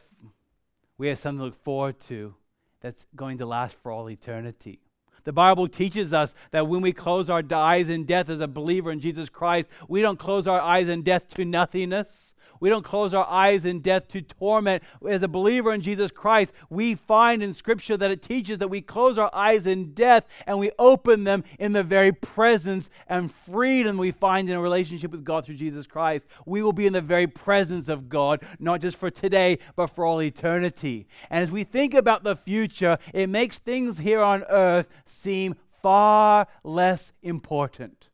we 1.00 1.08
have 1.08 1.18
something 1.18 1.40
to 1.40 1.46
look 1.46 1.56
forward 1.56 2.00
to 2.02 2.36
that's 2.80 3.08
going 3.16 3.40
to 3.40 3.48
last 3.48 3.76
for 3.82 3.92
all 3.92 4.08
eternity. 4.08 4.82
The 5.24 5.34
Bible 5.34 5.68
teaches 5.68 6.14
us 6.14 6.36
that 6.52 6.68
when 6.68 6.82
we 6.82 6.94
close 6.94 7.28
our 7.28 7.44
eyes 7.52 7.90
in 7.90 8.06
death 8.06 8.30
as 8.30 8.40
a 8.40 8.48
believer 8.48 8.92
in 8.92 9.00
Jesus 9.00 9.30
Christ, 9.30 9.68
we 9.88 10.04
don't 10.04 10.20
close 10.20 10.46
our 10.46 10.62
eyes 10.62 10.90
in 10.90 11.02
death 11.02 11.28
to 11.34 11.44
nothingness. 11.44 12.36
We 12.60 12.70
don't 12.70 12.84
close 12.84 13.14
our 13.14 13.28
eyes 13.28 13.66
in 13.66 13.80
death 13.80 14.08
to 14.10 14.22
torment. 14.22 14.84
As 15.08 15.24
a 15.24 15.28
believer 15.28 15.74
in 15.74 15.82
Jesus 15.82 16.12
Christ, 16.12 16.52
we 16.70 16.96
find 16.96 17.44
in 17.44 17.54
Scripture 17.54 17.98
that 17.98 18.12
it 18.12 18.22
teaches 18.22 18.60
that 18.60 18.70
we 18.70 18.82
close 18.82 19.18
our 19.18 19.30
eyes 19.34 19.68
in 19.68 19.94
death 19.94 20.26
and 20.46 20.60
we 20.60 20.72
open 20.80 21.24
them 21.24 21.44
in 21.60 21.74
the 21.74 21.84
very 21.84 22.12
presence 22.12 22.90
and 23.08 23.32
freedom 23.32 23.98
we 23.98 24.12
find 24.12 24.50
in 24.50 24.56
a 24.56 24.62
relationship 24.62 25.12
with 25.12 25.24
God 25.24 25.46
through 25.46 25.56
Jesus 25.56 25.88
Christ. 25.88 26.28
We 26.46 26.62
will 26.62 26.74
be 26.74 26.88
in 26.88 26.94
the 26.94 27.02
very 27.02 27.28
presence 27.28 27.88
of 27.88 28.10
God, 28.10 28.42
not 28.60 28.82
just 28.82 28.98
for 28.98 29.10
today, 29.10 29.60
but 29.76 29.88
for 29.88 30.06
all 30.06 30.22
eternity. 30.22 31.08
And 31.30 31.44
as 31.44 31.52
we 31.52 31.64
think 31.64 31.94
about 31.94 32.24
the 32.24 32.36
future, 32.36 32.98
it 33.14 33.28
makes 33.28 33.60
things 33.60 34.00
here 34.00 34.22
on 34.22 34.44
earth 34.50 34.88
seem 35.06 35.56
far 35.82 36.48
less 36.64 37.12
important. 37.22 38.10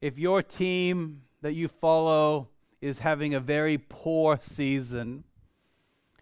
If 0.00 0.18
your 0.18 0.42
team 0.42 1.22
that 1.42 1.52
you 1.52 1.68
follow 1.68 2.48
is 2.80 3.00
having 3.00 3.34
a 3.34 3.40
very 3.40 3.78
poor 3.78 4.38
season, 4.40 5.24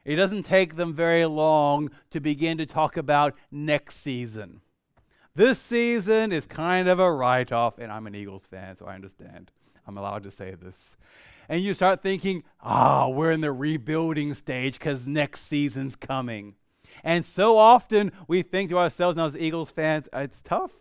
it 0.04 0.16
doesn't 0.16 0.42
take 0.42 0.76
them 0.76 0.94
very 0.94 1.24
long 1.26 1.90
to 2.10 2.20
begin 2.20 2.58
to 2.58 2.66
talk 2.66 2.96
about 2.96 3.34
next 3.50 3.96
season. 3.96 4.60
This 5.34 5.58
season 5.58 6.32
is 6.32 6.46
kind 6.46 6.88
of 6.88 6.98
a 6.98 7.12
write 7.12 7.52
off, 7.52 7.78
and 7.78 7.92
I'm 7.92 8.06
an 8.06 8.14
Eagles 8.14 8.46
fan, 8.46 8.76
so 8.76 8.86
I 8.86 8.94
understand. 8.94 9.52
I'm 9.86 9.96
allowed 9.96 10.24
to 10.24 10.30
say 10.30 10.54
this. 10.54 10.96
And 11.48 11.62
you 11.62 11.74
start 11.74 12.02
thinking, 12.02 12.44
ah, 12.60 13.06
oh, 13.06 13.08
we're 13.10 13.32
in 13.32 13.40
the 13.40 13.52
rebuilding 13.52 14.34
stage 14.34 14.78
because 14.78 15.06
next 15.06 15.42
season's 15.42 15.96
coming. 15.96 16.54
And 17.04 17.24
so 17.24 17.56
often 17.58 18.12
we 18.28 18.42
think 18.42 18.70
to 18.70 18.78
ourselves, 18.78 19.16
now 19.16 19.26
as 19.26 19.36
Eagles 19.36 19.70
fans, 19.70 20.08
it's 20.12 20.42
tough. 20.42 20.72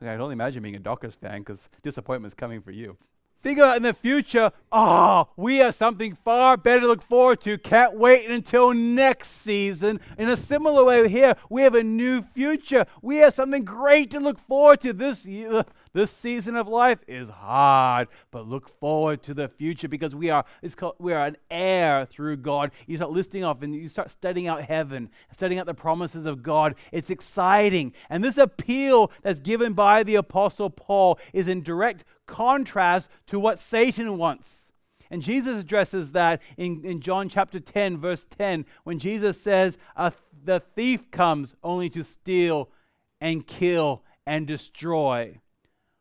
I 0.00 0.14
only 0.16 0.34
imagine 0.34 0.62
being 0.62 0.74
a 0.76 0.80
Dockers 0.80 1.14
fan 1.14 1.40
because 1.40 1.68
disappointment's 1.82 2.34
coming 2.34 2.60
for 2.60 2.70
you. 2.70 2.96
Think 3.44 3.58
about 3.58 3.76
in 3.76 3.82
the 3.82 3.92
future, 3.92 4.52
oh, 4.72 5.28
we 5.36 5.56
have 5.56 5.74
something 5.74 6.14
far 6.14 6.56
better 6.56 6.80
to 6.80 6.86
look 6.86 7.02
forward 7.02 7.42
to. 7.42 7.58
Can't 7.58 7.94
wait 7.94 8.30
until 8.30 8.72
next 8.72 9.32
season. 9.32 10.00
In 10.16 10.30
a 10.30 10.36
similar 10.36 10.82
way, 10.82 11.06
here, 11.10 11.36
we 11.50 11.60
have 11.60 11.74
a 11.74 11.82
new 11.82 12.22
future. 12.22 12.86
We 13.02 13.18
have 13.18 13.34
something 13.34 13.62
great 13.62 14.10
to 14.12 14.18
look 14.18 14.38
forward 14.38 14.80
to. 14.80 14.94
This, 14.94 15.26
year, 15.26 15.56
uh, 15.56 15.62
this 15.92 16.10
season 16.10 16.56
of 16.56 16.68
life 16.68 17.00
is 17.06 17.28
hard, 17.28 18.08
but 18.30 18.48
look 18.48 18.66
forward 18.66 19.22
to 19.24 19.34
the 19.34 19.46
future 19.46 19.88
because 19.88 20.16
we 20.16 20.30
are, 20.30 20.46
it's 20.62 20.74
called, 20.74 20.94
we 20.98 21.12
are 21.12 21.26
an 21.26 21.36
heir 21.50 22.06
through 22.06 22.38
God. 22.38 22.70
You 22.86 22.96
start 22.96 23.12
listing 23.12 23.44
off 23.44 23.60
and 23.60 23.74
you 23.74 23.90
start 23.90 24.10
studying 24.10 24.48
out 24.48 24.62
heaven, 24.62 25.10
studying 25.30 25.60
out 25.60 25.66
the 25.66 25.74
promises 25.74 26.24
of 26.24 26.42
God. 26.42 26.76
It's 26.92 27.10
exciting. 27.10 27.92
And 28.08 28.24
this 28.24 28.38
appeal 28.38 29.12
that's 29.20 29.40
given 29.40 29.74
by 29.74 30.02
the 30.02 30.14
Apostle 30.14 30.70
Paul 30.70 31.18
is 31.34 31.46
in 31.46 31.62
direct 31.62 32.04
contrast 32.26 33.08
to 33.26 33.38
what 33.38 33.58
Satan 33.58 34.18
wants. 34.18 34.72
And 35.10 35.22
Jesus 35.22 35.60
addresses 35.60 36.12
that 36.12 36.42
in, 36.56 36.84
in 36.84 37.00
John 37.00 37.28
chapter 37.28 37.60
10, 37.60 37.98
verse 37.98 38.26
10, 38.36 38.64
when 38.84 38.98
Jesus 38.98 39.40
says, 39.40 39.78
The 39.96 40.60
thief 40.74 41.10
comes 41.10 41.54
only 41.62 41.90
to 41.90 42.02
steal 42.02 42.70
and 43.20 43.46
kill 43.46 44.02
and 44.26 44.46
destroy. 44.46 45.38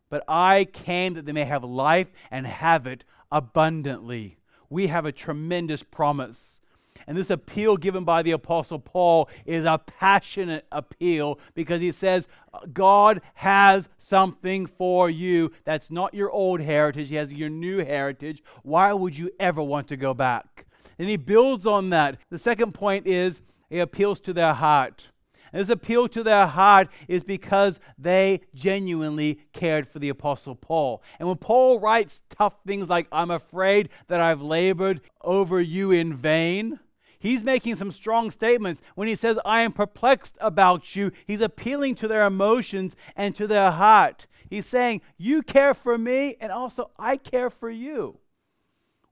But 0.09 0.23
I 0.27 0.65
came 0.65 1.15
that 1.15 1.25
they 1.25 1.31
may 1.31 1.45
have 1.45 1.63
life 1.63 2.11
and 2.31 2.45
have 2.47 2.87
it 2.87 3.03
abundantly. 3.31 4.37
We 4.69 4.87
have 4.87 5.05
a 5.05 5.11
tremendous 5.11 5.83
promise. 5.83 6.61
And 7.07 7.17
this 7.17 7.29
appeal 7.29 7.77
given 7.77 8.03
by 8.03 8.21
the 8.21 8.31
Apostle 8.31 8.79
Paul 8.79 9.29
is 9.45 9.65
a 9.65 9.79
passionate 9.85 10.65
appeal 10.71 11.39
because 11.53 11.81
he 11.81 11.91
says, 11.91 12.27
God 12.71 13.21
has 13.35 13.89
something 13.97 14.65
for 14.65 15.09
you 15.09 15.51
that's 15.63 15.91
not 15.91 16.13
your 16.13 16.31
old 16.31 16.59
heritage, 16.59 17.09
He 17.09 17.15
has 17.15 17.33
your 17.33 17.49
new 17.49 17.79
heritage. 17.79 18.43
Why 18.63 18.93
would 18.93 19.17
you 19.17 19.31
ever 19.39 19.61
want 19.61 19.87
to 19.89 19.97
go 19.97 20.13
back? 20.13 20.65
And 20.99 21.09
he 21.09 21.17
builds 21.17 21.65
on 21.65 21.89
that. 21.89 22.17
The 22.29 22.37
second 22.37 22.73
point 22.73 23.07
is 23.07 23.41
he 23.69 23.79
appeals 23.79 24.19
to 24.21 24.33
their 24.33 24.53
heart. 24.53 25.09
And 25.51 25.59
this 25.59 25.69
appeal 25.69 26.07
to 26.09 26.23
their 26.23 26.47
heart 26.47 26.89
is 27.07 27.23
because 27.23 27.79
they 27.97 28.41
genuinely 28.55 29.39
cared 29.53 29.87
for 29.87 29.99
the 29.99 30.09
Apostle 30.09 30.55
Paul. 30.55 31.03
And 31.19 31.27
when 31.27 31.37
Paul 31.37 31.79
writes 31.79 32.21
tough 32.29 32.55
things 32.65 32.89
like, 32.89 33.07
I'm 33.11 33.29
afraid 33.29 33.89
that 34.07 34.19
I've 34.19 34.41
labored 34.41 35.01
over 35.21 35.61
you 35.61 35.91
in 35.91 36.13
vain, 36.15 36.79
he's 37.23 37.43
making 37.43 37.75
some 37.77 37.91
strong 37.91 38.29
statements. 38.29 38.81
When 38.95 39.07
he 39.07 39.15
says, 39.15 39.39
I 39.45 39.61
am 39.61 39.71
perplexed 39.71 40.37
about 40.39 40.95
you, 40.95 41.11
he's 41.25 41.41
appealing 41.41 41.95
to 41.95 42.07
their 42.07 42.23
emotions 42.25 42.95
and 43.15 43.35
to 43.35 43.47
their 43.47 43.71
heart. 43.71 44.27
He's 44.49 44.67
saying, 44.67 45.01
You 45.17 45.41
care 45.41 45.73
for 45.73 45.97
me, 45.97 46.35
and 46.39 46.51
also 46.51 46.91
I 46.99 47.17
care 47.17 47.49
for 47.49 47.69
you. 47.69 48.19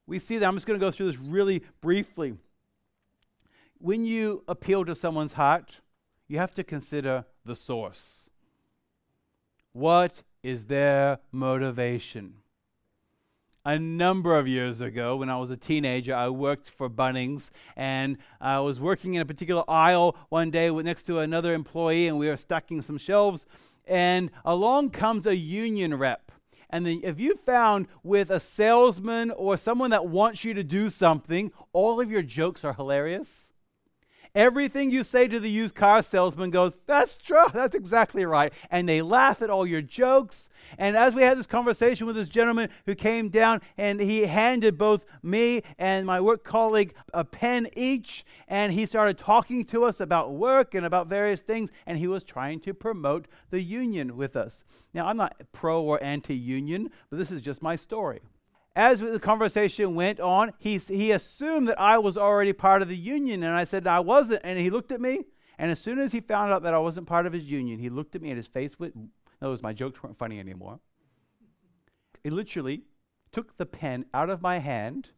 We 0.06 0.20
see 0.20 0.38
that. 0.38 0.46
I'm 0.46 0.56
just 0.56 0.68
going 0.68 0.80
to 0.80 0.86
go 0.86 0.92
through 0.92 1.08
this 1.08 1.20
really 1.20 1.64
briefly. 1.80 2.36
When 3.80 4.04
you 4.04 4.44
appeal 4.48 4.86
to 4.86 4.94
someone's 4.94 5.34
heart, 5.34 5.80
you 6.28 6.38
have 6.38 6.54
to 6.56 6.64
consider 6.64 7.26
the 7.46 7.56
source. 7.56 8.30
What 9.72 10.22
is 10.44 10.66
their 10.66 11.20
motivation? 11.32 12.36
A 13.64 13.78
number 13.78 14.40
of 14.40 14.48
years 14.48 14.82
ago, 14.82 15.18
when 15.18 15.30
I 15.30 15.38
was 15.38 15.52
a 15.52 15.56
teenager, 15.56 16.16
I 16.16 16.30
worked 16.30 16.68
for 16.68 16.90
Bunnings 16.90 17.52
and 17.76 18.18
I 18.40 18.60
was 18.60 18.80
working 18.80 19.14
in 19.14 19.22
a 19.22 19.26
particular 19.26 19.64
aisle 19.70 20.16
one 20.30 20.50
day 20.50 20.72
next 20.72 21.04
to 21.04 21.20
another 21.20 21.54
employee, 21.54 22.08
and 22.08 22.18
we 22.18 22.28
were 22.28 22.38
stacking 22.38 22.82
some 22.82 22.98
shelves. 22.98 23.46
And 23.86 24.32
along 24.46 24.90
comes 24.90 25.28
a 25.28 25.36
union 25.36 25.94
rep. 25.94 26.32
And 26.72 26.88
then, 26.88 27.02
if 27.04 27.20
you 27.20 27.36
found 27.36 27.88
with 28.02 28.32
a 28.32 28.40
salesman 28.40 29.30
or 29.30 29.58
someone 29.58 29.92
that 29.92 30.08
wants 30.08 30.44
you 30.44 30.56
to 30.56 30.64
do 30.64 30.90
something, 30.90 31.52
all 31.72 32.02
of 32.02 32.10
your 32.10 32.24
jokes 32.24 32.66
are 32.66 32.74
hilarious. 32.74 33.51
Everything 34.34 34.92
you 34.92 35.04
say 35.04 35.28
to 35.28 35.42
the 35.42 35.50
used 35.50 35.76
car 35.76 36.02
salesman 36.02 36.52
goes, 36.52 36.74
That's 36.86 37.18
true. 37.18 37.46
That's 37.54 37.76
exactly 37.76 38.26
right. 38.26 38.54
And 38.70 38.88
they 38.88 39.02
laugh 39.02 39.42
at 39.42 39.50
all 39.50 39.68
your 39.68 39.82
jokes. 39.82 40.48
And 40.78 40.96
as 40.96 41.14
we 41.14 41.24
had 41.24 41.38
this 41.38 41.48
conversation 41.48 42.08
with 42.08 42.16
this 42.16 42.30
gentleman 42.30 42.70
who 42.86 42.96
came 42.96 43.28
down 43.28 43.62
and 43.78 44.00
he 44.00 44.26
handed 44.26 44.78
both 44.78 45.04
me 45.22 45.64
and 45.78 46.06
my 46.06 46.22
work 46.22 46.46
colleague 46.46 46.94
a 47.14 47.26
pen 47.26 47.68
each, 47.76 48.24
and 48.48 48.72
he 48.72 48.86
started 48.86 49.18
talking 49.18 49.66
to 49.66 49.84
us 49.84 50.00
about 50.00 50.32
work 50.32 50.76
and 50.76 50.86
about 50.86 51.08
various 51.08 51.42
things, 51.42 51.70
and 51.86 51.98
he 51.98 52.08
was 52.08 52.24
trying 52.24 52.62
to 52.62 52.74
promote 52.74 53.28
the 53.50 53.62
union 53.62 54.16
with 54.16 54.38
us. 54.38 54.64
Now, 54.94 55.08
I'm 55.08 55.18
not 55.18 55.36
pro 55.52 55.82
or 55.82 56.02
anti 56.02 56.36
union, 56.36 56.90
but 57.10 57.18
this 57.18 57.32
is 57.32 57.42
just 57.42 57.62
my 57.62 57.76
story 57.76 58.22
as 58.76 59.02
the 59.02 59.20
conversation 59.20 59.96
went 59.96 60.20
on, 60.20 60.54
he, 60.58 60.78
he 60.78 61.12
assumed 61.12 61.68
that 61.68 61.80
I 61.80 61.98
was 61.98 62.18
already 62.18 62.54
part 62.54 62.82
of 62.82 62.88
the 62.88 62.96
union, 62.98 63.44
and 63.44 63.56
I 63.56 63.66
said 63.66 63.86
I 63.86 64.00
wasn't. 64.00 64.42
And 64.44 64.58
he 64.58 64.70
looked 64.70 64.92
at 64.92 65.02
me, 65.02 65.26
and 65.58 65.70
as 65.70 65.80
soon 65.80 66.00
as 66.00 66.12
he 66.12 66.22
found 66.22 66.54
out 66.54 66.64
that 66.64 66.74
I 66.74 66.80
wasn't 66.80 67.08
part 67.08 67.26
of 67.26 67.34
his 67.34 67.44
union, 67.44 67.80
he 67.80 67.90
looked 67.90 68.16
at 68.16 68.22
me, 68.22 68.30
and 68.30 68.38
his 68.38 68.48
face 68.48 68.80
went, 68.80 68.96
knows 69.42 69.62
my 69.62 69.74
jokes 69.74 70.02
weren't 70.02 70.18
funny 70.18 70.40
anymore. 70.40 70.80
He 72.24 72.30
literally 72.30 72.84
took 73.32 73.58
the 73.58 73.66
pen 73.66 74.06
out 74.14 74.30
of 74.30 74.42
my 74.42 74.60
hand, 74.60 75.10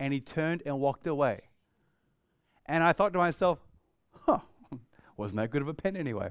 and 0.00 0.12
he 0.12 0.20
turned 0.20 0.62
and 0.66 0.80
walked 0.80 1.06
away. 1.06 1.42
And 2.66 2.82
I 2.82 2.92
thought 2.92 3.12
to 3.12 3.18
myself, 3.18 3.58
huh, 4.26 4.40
wasn't 5.16 5.38
that 5.38 5.50
good 5.50 5.62
of 5.62 5.68
a 5.68 5.74
pen 5.74 5.96
anyway? 5.96 6.30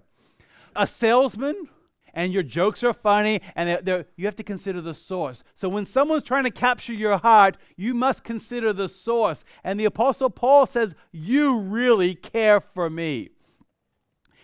A 0.75 0.85
salesman 0.85 1.69
and 2.15 2.33
your 2.33 2.43
jokes 2.43 2.83
are 2.83 2.93
funny, 2.93 3.41
and 3.55 3.69
they're, 3.69 3.81
they're, 3.81 4.05
you 4.15 4.25
have 4.25 4.37
to 4.37 4.43
consider 4.43 4.81
the 4.81 4.93
source. 4.93 5.43
So 5.55 5.67
when 5.69 5.85
someone's 5.85 6.23
trying 6.23 6.45
to 6.45 6.51
capture 6.51 6.93
your 6.93 7.17
heart, 7.17 7.57
you 7.75 7.93
must 7.93 8.23
consider 8.23 8.71
the 8.73 8.89
source. 8.89 9.43
And 9.63 9.79
the 9.79 9.85
Apostle 9.85 10.29
Paul 10.29 10.65
says, 10.65 10.95
You 11.11 11.59
really 11.59 12.15
care 12.15 12.61
for 12.61 12.89
me. 12.89 13.29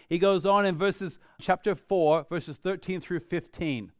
He 0.09 0.19
goes 0.19 0.45
on 0.45 0.65
in 0.65 0.77
verses 0.77 1.17
chapter 1.39 1.73
4, 1.73 2.27
verses 2.29 2.57
13 2.57 2.99
through 2.99 3.21
15. 3.21 3.93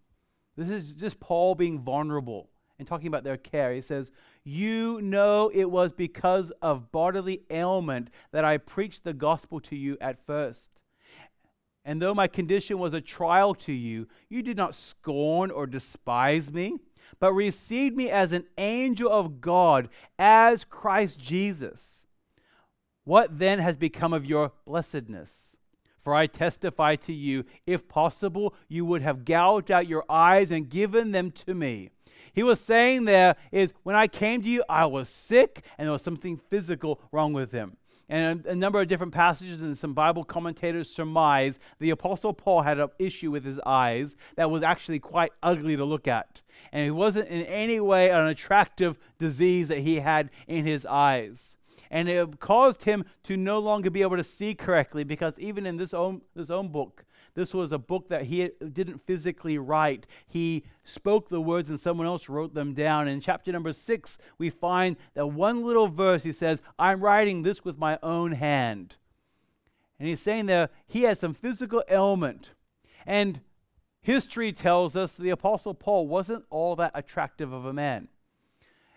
This 0.58 0.70
is 0.70 0.94
just 0.94 1.22
Paul 1.22 1.56
being 1.56 1.80
vulnerable 1.80 2.50
and 2.78 2.88
talking 2.88 3.08
about 3.08 3.24
their 3.24 3.38
care. 3.38 3.74
He 3.74 3.80
says, 3.80 4.12
You 4.44 5.02
know 5.02 5.50
it 5.54 5.72
was 5.72 5.94
because 5.94 6.52
of 6.62 6.92
bodily 6.92 7.44
ailment 7.50 8.10
that 8.34 8.44
I 8.44 8.58
preached 8.58 9.06
the 9.06 9.14
gospel 9.14 9.62
to 9.62 9.78
you 9.78 9.98
at 10.02 10.26
first. 10.26 10.81
And 11.84 12.02
though 12.02 12.14
my 12.14 12.28
condition 12.28 12.78
was 12.78 12.94
a 12.94 13.02
trial 13.02 13.56
to 13.56 13.74
you, 13.74 14.08
you 14.30 14.44
did 14.44 14.58
not 14.58 14.76
scorn 14.76 15.50
or 15.50 15.66
despise 15.66 16.52
me, 16.52 16.78
but 17.20 17.34
received 17.34 17.96
me 17.96 18.10
as 18.10 18.32
an 18.32 18.46
angel 18.58 19.12
of 19.12 19.42
God, 19.42 19.90
as 20.20 20.64
Christ 20.64 21.20
Jesus. 21.20 22.06
What 23.04 23.40
then 23.40 23.60
has 23.60 23.78
become 23.78 24.14
of 24.14 24.26
your 24.26 24.52
blessedness? 24.66 25.58
For 26.02 26.16
I 26.16 26.26
testify 26.26 26.96
to 26.98 27.14
you, 27.14 27.46
if 27.66 27.88
possible, 27.88 28.56
you 28.68 28.86
would 28.86 29.02
have 29.02 29.26
gouged 29.26 29.72
out 29.72 29.88
your 29.88 30.04
eyes 30.10 30.52
and 30.52 30.70
given 30.70 31.12
them 31.12 31.32
to 31.32 31.54
me. 31.54 31.90
He 32.34 32.44
was 32.44 32.60
saying 32.60 33.06
there 33.06 33.36
is 33.52 33.74
when 33.84 33.96
I 33.96 34.08
came 34.08 34.42
to 34.42 34.50
you, 34.50 34.64
I 34.70 34.86
was 34.86 35.10
sick 35.10 35.64
and 35.78 35.88
there 35.88 35.94
was 35.94 36.02
something 36.02 36.38
physical 36.38 37.02
wrong 37.12 37.34
with 37.34 37.52
him. 37.52 37.78
And 38.12 38.46
a, 38.46 38.54
number 38.54 38.82
of 38.82 38.90
different 38.90 39.14
passages 39.14 39.62
and 39.62 39.76
some 39.78 39.94
Bible 39.94 40.26
commentators 40.26 40.90
surmise 40.90 41.60
the 41.80 41.92
Apostle 41.92 42.34
Paul 42.34 42.62
had 42.62 42.78
an 42.78 42.90
issue 43.00 43.32
with 43.32 43.46
his 43.46 43.58
eyes 43.66 44.18
that 44.36 44.52
was 44.52 44.64
actually 44.64 45.00
quite 45.00 45.32
ugly 45.42 45.78
to 45.78 45.86
look 45.86 46.10
at. 46.10 46.42
And 46.74 46.86
it 46.86 46.92
wasn't 46.92 47.30
in 47.30 47.44
any 47.44 47.80
way 47.80 48.10
an 48.10 48.28
attractive 48.28 49.00
disease 49.18 49.70
that 49.70 49.80
he 49.80 50.02
had 50.02 50.30
in 50.46 50.66
his 50.66 50.86
eyes. 50.86 51.56
And 51.90 52.10
it 52.10 52.42
caused 52.42 52.84
him 52.84 53.06
to 53.24 53.38
no 53.38 53.60
longer 53.60 53.90
be 53.90 54.02
able 54.02 54.18
to 54.18 54.26
see 54.26 54.56
correctly 54.56 55.06
because 55.06 55.40
even 55.40 55.66
in 55.66 55.78
this 55.78 55.94
own, 55.94 56.20
this 56.36 56.50
own 56.50 56.68
book, 56.68 57.06
this 57.34 57.54
was 57.54 57.72
a 57.72 57.78
book 57.78 58.10
that 58.10 58.24
he 58.24 58.50
didn't 58.74 59.06
physically 59.06 59.58
write. 59.58 60.06
He 60.28 60.64
spoke 60.84 61.30
the 61.30 61.42
words 61.42 61.70
and 61.70 61.80
someone 61.80 62.08
else 62.08 62.28
wrote 62.28 62.54
them 62.54 62.74
down. 62.74 63.08
In 63.08 63.22
chapter 63.22 63.52
number 63.52 63.72
six, 63.72 64.18
we 64.38 64.50
find 64.50 64.98
that 65.14 65.28
one 65.28 65.64
little 65.64 65.88
verse 65.88 66.24
he 66.24 66.32
says, 66.32 66.62
I'm 66.78 67.00
writing 67.00 67.44
this 67.44 67.64
with 67.64 67.78
my 67.78 67.98
own 68.04 68.34
hand. 68.34 68.96
And 69.98 70.10
he's 70.10 70.20
saying 70.20 70.48
there 70.48 70.70
he 70.88 71.04
had 71.04 71.18
some 71.18 71.34
physical 71.34 71.84
ailment. 71.90 72.52
And 73.06 73.40
history 74.02 74.52
tells 74.52 74.96
us 74.96 75.16
the 75.16 75.30
Apostle 75.30 75.74
Paul 75.74 76.08
wasn't 76.08 76.44
all 76.50 76.76
that 76.78 76.92
attractive 76.94 77.54
of 77.54 77.66
a 77.66 77.74
man. 77.74 78.10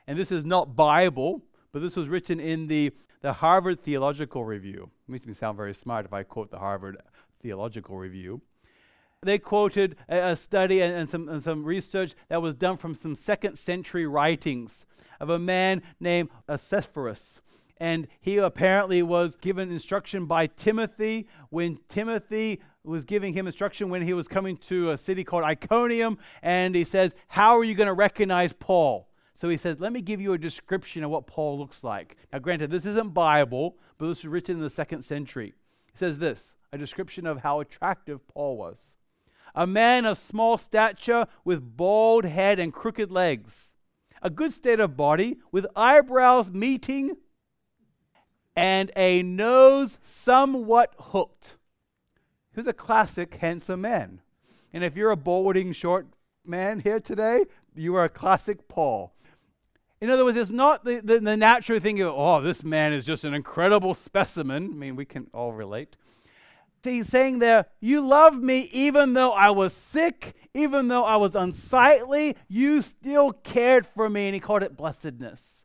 And 0.07 0.19
this 0.19 0.33
is 0.33 0.45
not 0.45 0.77
Bible, 0.77 1.43
but 1.73 1.83
this 1.83 1.97
was 1.97 2.09
written 2.09 2.41
in 2.41 2.67
the, 2.67 2.93
the 3.21 3.35
Harvard 3.35 3.81
Theological 3.81 4.45
Review. 4.45 4.91
It 5.09 5.13
makes 5.13 5.27
me 5.27 5.35
sound 5.35 5.57
very 5.57 5.75
smart 5.75 6.05
if 6.05 6.13
I 6.13 6.23
quote 6.25 6.51
the 6.51 6.59
Harvard 6.59 6.99
Theological 7.45 7.99
Review. 7.99 8.41
They 9.23 9.39
quoted 9.39 9.97
a, 10.09 10.35
study 10.35 10.81
and, 10.81 10.95
and, 10.95 11.11
some, 11.11 11.29
and 11.29 11.43
some 11.43 11.63
research 11.63 12.15
that 12.29 12.41
was 12.41 12.55
done 12.55 12.79
from 12.79 12.95
some 12.95 13.15
second 13.15 13.59
century 13.59 14.07
writings 14.07 14.87
of 15.21 15.29
a 15.29 15.39
man 15.39 15.83
named 16.01 16.31
Onesiphorus. 16.49 17.43
And 17.77 18.09
he 18.23 18.39
apparently 18.39 19.03
was 19.03 19.37
given 19.37 19.71
instruction 19.71 20.25
by 20.25 20.47
Timothy 20.47 21.29
when 21.51 21.79
Timothy 21.91 22.61
was 22.83 23.05
giving 23.05 23.35
him 23.35 23.47
instruction 23.47 23.91
when 23.91 24.01
he 24.01 24.15
was 24.15 24.27
coming 24.27 24.57
to 24.57 24.93
a 24.93 24.99
city 24.99 25.23
called 25.23 25.45
Iconium. 25.45 26.17
And 26.43 26.75
he 26.75 26.85
says, 26.85 27.15
How 27.29 27.59
are 27.59 27.65
you 27.65 27.75
going 27.75 27.89
to 27.89 27.93
recognize 27.93 28.55
Paul? 28.55 29.09
So 29.35 29.51
he 29.51 29.59
says, 29.59 29.81
Let 29.81 29.93
me 29.93 30.01
give 30.01 30.21
you 30.21 30.33
a 30.33 30.39
description 30.39 31.05
of 31.05 31.11
what 31.11 31.27
Paul 31.27 31.59
looks 31.59 31.85
like. 31.85 32.17
Now, 32.33 32.39
granted, 32.39 32.71
this 32.71 32.87
isn't 32.87 33.13
Bible, 33.13 33.77
but 33.99 34.09
this 34.09 34.25
was 34.25 34.29
written 34.29 34.57
in 34.57 34.63
the 34.63 34.71
second 34.71 35.03
century. 35.03 35.53
He 35.93 35.99
says 35.99 36.19
this 36.19 36.55
a 36.75 36.79
description 36.79 37.25
of 37.25 37.39
how 37.39 37.61
attractive 37.61 38.27
Paul 38.27 38.57
was. 38.57 38.99
A 39.55 39.65
man 39.65 40.05
of 40.05 40.19
small 40.19 40.59
stature 40.59 41.29
with 41.45 41.77
bald 41.77 42.25
head 42.25 42.59
and 42.59 42.73
crooked 42.73 43.13
legs, 43.13 43.73
a 44.21 44.29
good 44.29 44.53
state 44.53 44.81
of 44.81 44.97
body 44.97 45.37
with 45.53 45.69
eyebrows 45.77 46.51
meeting 46.51 47.17
and 48.57 48.91
a 48.97 49.23
nose 49.23 49.99
somewhat 50.03 50.95
hooked. 50.99 51.59
Who's 52.55 52.67
a 52.67 52.73
classic 52.73 53.37
handsome 53.37 53.83
man? 53.83 54.21
And 54.73 54.83
if 54.83 54.97
you're 54.97 55.13
a 55.13 55.17
balding 55.17 55.73
short 55.73 56.09
man 56.45 56.81
here 56.81 56.99
today, 56.99 57.45
you 57.77 57.95
are 57.95 58.05
a 58.05 58.09
classic 58.09 58.67
Paul. 58.67 59.13
In 60.01 60.11
other 60.11 60.25
words, 60.25 60.37
it's 60.37 60.51
not 60.51 60.85
the, 60.85 61.01
the, 61.01 61.21
the 61.21 61.37
natural 61.37 61.79
thing 61.79 62.01
of, 62.01 62.13
oh, 62.17 62.41
this 62.41 62.65
man 62.65 62.93
is 62.93 63.07
just 63.07 63.25
an 63.25 63.33
incredible 63.33 63.95
specimen. 63.95 64.71
I 64.73 64.75
mean, 64.75 64.97
we 64.97 65.05
can 65.05 65.29
all 65.33 65.53
relate 65.53 65.97
he's 66.93 67.09
saying 67.09 67.39
there, 67.39 67.67
You 67.81 68.07
love 68.07 68.37
me 68.37 68.69
even 68.73 69.15
though 69.15 69.33
I 69.33 69.51
was 69.51 69.73
sick, 69.73 70.35
even 70.55 70.89
though 70.89 71.05
I 71.05 71.17
was 71.17 71.35
unsightly, 71.35 72.37
you 72.49 72.83
still 72.83 73.33
cared 73.33 73.87
for 73.87 74.09
me. 74.09 74.27
And 74.27 74.35
he 74.35 74.41
called 74.41 74.63
it 74.63 74.77
blessedness. 74.77 75.65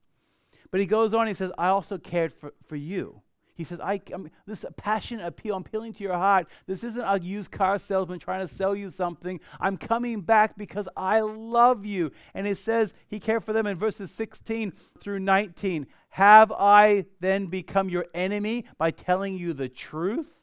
But 0.72 0.80
he 0.80 0.86
goes 0.86 1.14
on, 1.14 1.28
he 1.28 1.34
says, 1.34 1.52
I 1.58 1.70
also 1.70 1.98
cared 1.98 2.34
for, 2.34 2.54
for 2.68 2.76
you. 2.76 3.22
He 3.60 3.66
says, 3.66 3.82
I, 3.82 4.00
I'm, 4.14 4.32
this 4.48 4.64
passionate 4.78 5.26
appeal, 5.26 5.54
I'm 5.54 5.64
appealing 5.64 5.92
to 5.96 6.04
your 6.04 6.14
heart. 6.14 6.48
This 6.66 6.82
isn't 6.86 7.04
a 7.04 7.20
used 7.20 7.52
car 7.52 7.78
salesman 7.78 8.18
trying 8.18 8.40
to 8.40 8.48
sell 8.48 8.74
you 8.74 8.90
something. 8.90 9.42
I'm 9.60 9.76
coming 9.76 10.22
back 10.22 10.58
because 10.58 10.88
I 10.96 11.20
love 11.20 11.86
you. 11.86 12.14
And 12.34 12.48
he 12.48 12.54
says 12.54 12.94
he 13.10 13.20
cared 13.20 13.44
for 13.44 13.52
them 13.52 13.68
in 13.68 13.78
verses 13.78 14.12
16 14.12 14.72
through 15.02 15.20
19. 15.20 15.88
Have 16.12 16.54
I 16.54 17.06
then 17.20 17.48
become 17.48 17.90
your 17.90 18.06
enemy 18.14 18.64
by 18.78 18.92
telling 18.92 19.38
you 19.38 19.52
the 19.52 19.68
truth? 19.68 20.39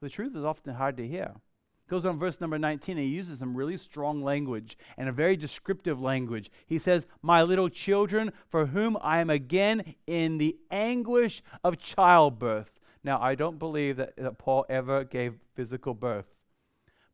The 0.00 0.08
truth 0.08 0.36
is 0.36 0.44
often 0.44 0.74
hard 0.74 0.96
to 0.98 1.06
hear. 1.06 1.32
Goes 1.88 2.06
on 2.06 2.18
verse 2.18 2.40
number 2.40 2.58
19, 2.58 2.96
and 2.96 3.06
he 3.06 3.12
uses 3.12 3.40
some 3.40 3.54
really 3.54 3.76
strong 3.76 4.22
language 4.22 4.78
and 4.96 5.08
a 5.08 5.12
very 5.12 5.36
descriptive 5.36 6.00
language. 6.00 6.50
He 6.66 6.78
says, 6.78 7.06
My 7.20 7.42
little 7.42 7.68
children, 7.68 8.32
for 8.48 8.66
whom 8.66 8.96
I 9.02 9.20
am 9.20 9.28
again 9.28 9.94
in 10.06 10.38
the 10.38 10.56
anguish 10.70 11.42
of 11.62 11.78
childbirth. 11.78 12.72
Now, 13.02 13.20
I 13.20 13.34
don't 13.34 13.58
believe 13.58 13.98
that, 13.98 14.16
that 14.16 14.38
Paul 14.38 14.64
ever 14.70 15.04
gave 15.04 15.34
physical 15.54 15.92
birth. 15.92 16.34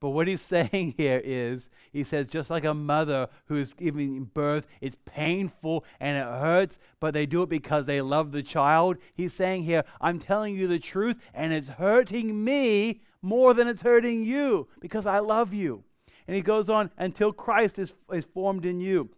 But 0.01 0.11
what 0.11 0.29
he's 0.29 0.41
saying 0.41 0.95
here 0.97 1.21
is, 1.23 1.69
he 1.93 2.03
says, 2.03 2.27
just 2.27 2.51
like 2.51 2.65
a 2.65 2.75
mother 2.75 3.29
who 3.47 3.57
is 3.57 3.73
giving 3.73 4.25
birth, 4.25 4.67
it's 4.81 4.97
painful 5.05 5.85
and 6.01 6.17
it 6.17 6.25
hurts, 6.25 6.79
but 6.99 7.15
they 7.15 7.27
do 7.27 7.43
it 7.43 7.49
because 7.49 7.87
they 7.87 8.01
love 8.01 8.33
the 8.33 8.43
child. 8.43 8.97
He's 9.15 9.35
saying 9.35 9.65
here, 9.65 9.85
I'm 10.01 10.19
telling 10.19 10.57
you 10.57 10.67
the 10.67 10.79
truth, 10.79 11.17
and 11.35 11.53
it's 11.53 11.69
hurting 11.69 12.43
me 12.43 13.03
more 13.23 13.53
than 13.55 13.69
it's 13.69 13.83
hurting 13.83 14.25
you 14.25 14.69
because 14.81 15.07
I 15.07 15.19
love 15.19 15.53
you. 15.53 15.85
And 16.27 16.37
he 16.37 16.43
goes 16.43 16.69
on, 16.69 16.91
until 16.97 17.33
Christ 17.33 17.79
is, 17.79 17.95
is 18.13 18.25
formed 18.25 18.65
in 18.65 18.81
you. 18.81 19.11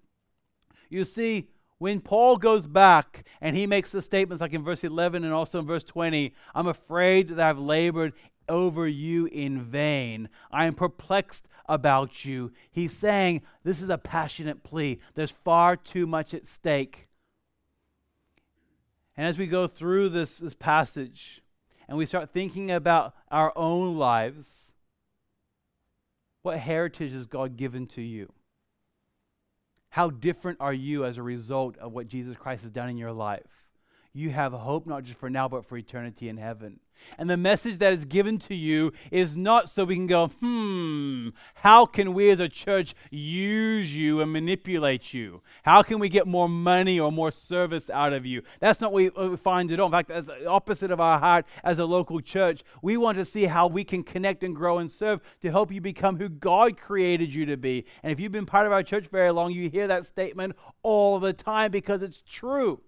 You 0.88 1.05
see, 1.05 1.49
when 1.79 2.01
Paul 2.01 2.37
goes 2.37 2.66
back 2.66 3.27
and 3.40 3.57
he 3.57 3.66
makes 3.66 3.90
the 3.90 4.01
statements 4.01 4.40
like 4.40 4.53
in 4.53 4.62
verse 4.62 4.85
11 4.85 5.25
and 5.25 5.33
also 5.33 5.59
in 5.59 5.66
verse 5.66 5.85
20, 5.85 6.33
I'm 6.55 6.68
afraid 6.68 7.29
that 7.29 7.40
I've 7.40 7.59
labored 7.59 8.12
over 8.48 8.87
you 8.87 9.26
in 9.26 9.61
vain. 9.61 10.28
I 10.50 10.66
am 10.66 10.74
perplexed 10.74 11.48
about 11.66 12.24
you. 12.24 12.52
He's 12.70 12.96
saying 12.96 13.42
this 13.64 13.81
is 13.81 13.88
a 13.88 13.98
passionate 13.98 14.62
plea. 14.62 15.00
There's 15.14 15.31
far 15.31 15.76
too 15.76 16.07
much 16.07 16.35
at 16.35 16.46
stake. 16.46 17.09
And 19.16 19.26
as 19.26 19.38
we 19.38 19.46
go 19.46 19.66
through 19.66 20.09
this, 20.09 20.37
this 20.37 20.55
passage, 20.55 21.42
and 21.88 21.98
we 21.98 22.07
start 22.07 22.31
thinking 22.31 22.70
about 22.70 23.14
our 23.31 23.52
own 23.57 23.96
lives, 23.96 24.72
what 26.42 26.59
heritage 26.59 27.12
has 27.12 27.26
God 27.26 27.57
given 27.57 27.87
to 27.88 28.02
you? 28.02 28.33
How 29.90 30.09
different 30.09 30.59
are 30.61 30.72
you 30.72 31.05
as 31.05 31.18
a 31.18 31.22
result 31.22 31.76
of 31.76 31.92
what 31.92 32.09
Jesus 32.09 32.37
Christ 32.37 32.62
has 32.62 32.70
done 32.70 32.88
in 32.88 32.96
your 32.96 33.12
life? 33.12 33.68
You 34.14 34.31
have 34.31 34.52
hope 34.52 34.87
not 34.87 35.05
just 35.05 35.18
for 35.18 35.31
now, 35.31 35.48
but 35.48 35.66
for 35.66 35.76
eternity 35.76 36.28
in 36.28 36.37
heaven. 36.38 36.81
And 37.19 37.29
the 37.29 37.37
message 37.37 37.79
that 37.79 37.93
is 37.93 38.05
given 38.05 38.38
to 38.41 38.55
you 38.55 38.93
is 39.11 39.37
not 39.37 39.69
so 39.69 39.85
we 39.85 39.95
can 39.95 40.07
go, 40.07 40.29
hmm, 40.29 41.29
how 41.55 41.87
can 41.87 42.15
we 42.15 42.31
as 42.31 42.41
a 42.41 42.49
church 42.49 42.95
use 43.11 43.95
you 43.95 44.21
and 44.21 44.33
manipulate 44.33 45.12
you? 45.12 45.43
How 45.62 45.83
can 45.83 45.99
we 45.99 46.09
get 46.09 46.27
more 46.27 46.49
money 46.49 46.99
or 46.99 47.12
more 47.12 47.31
service 47.31 47.91
out 47.91 48.12
of 48.12 48.27
you? 48.27 48.43
That's 48.61 48.81
not 48.81 48.93
what 48.93 49.17
we 49.17 49.37
find 49.37 49.71
at 49.71 49.81
all. 49.81 49.87
In 49.87 49.93
fact, 49.93 50.09
that's 50.09 50.27
the 50.27 50.47
opposite 50.47 50.91
of 50.91 51.01
our 51.01 51.19
heart 51.19 51.47
as 51.65 51.79
a 51.79 51.85
local 51.85 52.21
church, 52.21 52.62
we 52.83 52.97
want 52.97 53.19
to 53.19 53.25
see 53.25 53.45
how 53.45 53.67
we 53.67 53.85
can 53.85 54.03
connect 54.03 54.43
and 54.43 54.55
grow 54.55 54.79
and 54.79 54.91
serve 54.91 55.21
to 55.41 55.51
help 55.51 55.73
you 55.73 55.81
become 55.81 56.17
who 56.17 56.29
God 56.29 56.77
created 56.77 57.33
you 57.33 57.47
to 57.47 57.57
be. 57.57 57.85
And 58.03 58.12
if 58.12 58.21
you've 58.21 58.33
been 58.33 58.47
part 58.47 58.67
of 58.67 58.73
our 58.73 58.83
church 58.83 59.09
very 59.09 59.31
long, 59.31 59.53
you 59.53 59.69
hear 59.69 59.87
that 59.87 60.05
statement 60.05 60.57
all 60.83 61.19
the 61.19 61.33
time 61.33 61.71
because 61.71 62.03
it's 62.03 62.23
true. 62.29 62.81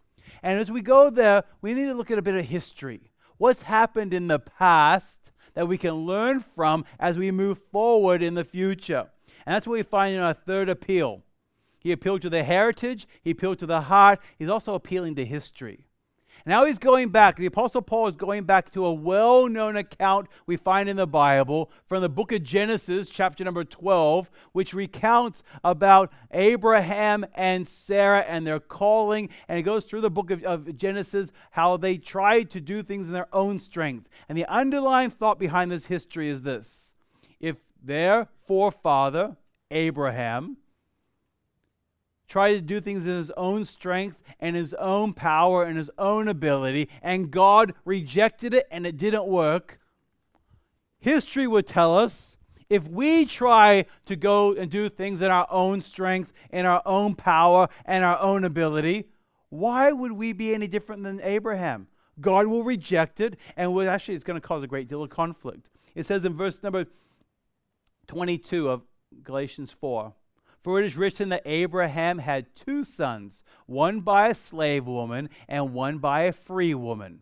And 0.43 0.59
as 0.59 0.71
we 0.71 0.81
go 0.81 1.11
there, 1.11 1.45
we 1.61 1.75
need 1.75 1.87
to 1.87 1.95
look 1.95 2.11
at 2.11 2.19
a 2.19 2.23
bit 2.23 2.35
of 2.35 2.45
history 2.45 3.11
what's 3.39 3.63
happened 3.63 4.15
in 4.15 4.27
the 4.27 4.39
past 4.39 5.33
that 5.55 5.69
we 5.69 5.79
can 5.79 6.07
learn 6.07 6.41
from 6.41 6.85
as 6.99 7.17
we 7.17 7.31
move 7.31 7.59
forward 7.71 8.23
in 8.23 8.35
the 8.35 8.45
future. 8.45 9.09
And 9.47 9.55
that's 9.55 9.67
what 9.67 9.75
we 9.75 9.83
find 9.83 10.15
in 10.15 10.21
our 10.21 10.35
third 10.35 10.69
appeal. 10.69 11.23
He 11.79 11.93
appealed 11.93 12.23
to 12.23 12.31
the 12.31 12.45
heritage, 12.45 13.07
he 13.23 13.31
appealed 13.31 13.59
to 13.59 13.67
the 13.67 13.83
heart, 13.83 14.19
he's 14.39 14.49
also 14.49 14.75
appealing 14.75 15.17
to 15.17 15.25
history. 15.25 15.87
Now 16.47 16.67
he's 16.67 16.79
going 16.79 17.09
back. 17.09 17.37
The 17.37 17.47
Apostle 17.47 17.81
Paul 17.81 18.07
is 18.07 18.17
going 18.17 18.45
back 18.45 18.71
to 18.73 18.85
a 18.85 18.93
well 18.93 19.49
known 19.49 19.77
account 19.77 20.29
we 20.47 20.59
find 20.59 20.91
in 20.91 20.97
the 20.97 21.07
Bible 21.07 21.71
from 21.87 22.03
the 22.03 22.09
book 22.11 22.33
of 22.33 22.43
Genesis, 22.43 23.09
chapter 23.09 23.45
number 23.45 23.65
12, 23.65 24.31
which 24.53 24.75
recounts 24.75 25.43
about 25.65 26.13
Abraham 26.33 27.25
and 27.35 27.67
Sarah 27.67 28.21
and 28.21 28.47
their 28.47 28.61
calling. 28.61 29.31
And 29.49 29.59
it 29.59 29.63
goes 29.63 29.87
through 29.87 30.03
the 30.03 30.11
book 30.11 30.31
of, 30.31 30.45
of 30.45 30.77
Genesis 30.77 31.33
how 31.53 31.79
they 31.79 31.97
tried 31.97 32.51
to 32.51 32.61
do 32.61 32.83
things 32.83 33.07
in 33.07 33.15
their 33.15 33.35
own 33.35 33.59
strength. 33.59 34.11
And 34.29 34.37
the 34.37 34.47
underlying 34.47 35.09
thought 35.09 35.39
behind 35.39 35.71
this 35.71 35.87
history 35.87 36.29
is 36.29 36.43
this 36.43 36.95
if 37.41 37.57
their 37.83 38.29
forefather, 38.47 39.37
Abraham, 39.71 40.59
tried 42.35 42.55
to 42.55 42.61
do 42.61 42.81
things 42.81 43.07
in 43.07 43.17
his 43.17 43.31
own 43.37 43.65
strength 43.65 44.21
and 44.41 44.57
his 44.57 44.75
own 44.75 45.13
power 45.13 45.63
and 45.63 45.79
his 45.79 45.89
own 45.99 46.27
ability, 46.27 46.89
and 47.01 47.31
God 47.31 47.75
rejected 47.85 48.53
it 48.53 48.67
and 48.73 48.85
it 48.85 48.97
didn't 48.97 49.25
work, 49.25 49.79
history 50.99 51.47
would 51.47 51.65
tell 51.65 51.97
us 51.97 52.37
if 52.69 52.89
we 52.89 53.25
try 53.25 53.87
to 54.07 54.17
go 54.17 54.53
and 54.53 54.69
do 54.69 54.89
things 54.89 55.23
in 55.23 55.31
our 55.31 55.47
own 55.49 55.81
strength, 55.81 56.33
in 56.51 56.67
our 56.67 56.83
own 56.85 57.15
power, 57.15 57.69
and 57.85 58.03
our 58.03 58.19
own 58.19 58.43
ability, 58.43 59.05
why 59.51 59.93
would 59.93 60.11
we 60.11 60.33
be 60.33 60.53
any 60.53 60.67
different 60.67 61.05
than 61.05 61.21
Abraham? 61.23 61.87
God 62.21 62.49
will 62.49 62.65
reject 62.65 63.21
it, 63.21 63.37
and 63.57 63.81
actually, 63.83 64.17
it's 64.17 64.25
going 64.25 64.41
to 64.41 64.45
cause 64.45 64.65
a 64.65 64.67
great 64.67 64.89
deal 64.89 65.05
of 65.05 65.11
conflict. 65.11 65.71
It 65.95 66.05
says 66.05 66.25
in 66.25 66.37
verse 66.37 66.65
number 66.65 66.87
22 68.09 68.69
of 68.69 68.83
Galatians 69.23 69.71
4 69.71 70.13
for 70.65 70.81
it 70.81 70.87
is 70.87 70.97
written 70.97 71.29
that 71.29 71.43
Abraham 71.45 72.19
had 72.19 72.57
two 72.57 72.83
sons, 72.83 73.45
one 73.67 74.01
by 74.01 74.29
a 74.29 74.35
slave 74.35 74.87
woman 74.87 75.29
and 75.47 75.75
one 75.75 75.99
by 75.99 76.23
a 76.23 76.33
free 76.33 76.75
woman. 76.75 77.21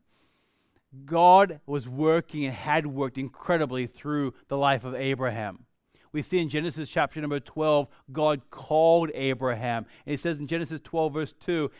God 1.04 1.58
was 1.66 1.88
working 1.88 2.44
and 2.44 2.54
had 2.54 2.86
worked 2.86 3.18
incredibly 3.18 3.88
through 3.88 4.34
the 4.46 4.56
life 4.56 4.84
of 4.84 4.94
Abraham. 4.94 5.64
We 6.12 6.22
see 6.22 6.38
in 6.38 6.50
Genesis 6.50 6.88
chapter 6.88 7.20
number 7.20 7.40
12, 7.40 7.88
God 8.12 8.42
called 8.50 9.10
Abraham. 9.12 9.86
And 10.06 10.12
he 10.12 10.16
says 10.16 10.38
in 10.38 10.46
Genesis 10.46 10.80
12, 10.84 11.12
verse 11.12 11.32
2, 11.32 11.70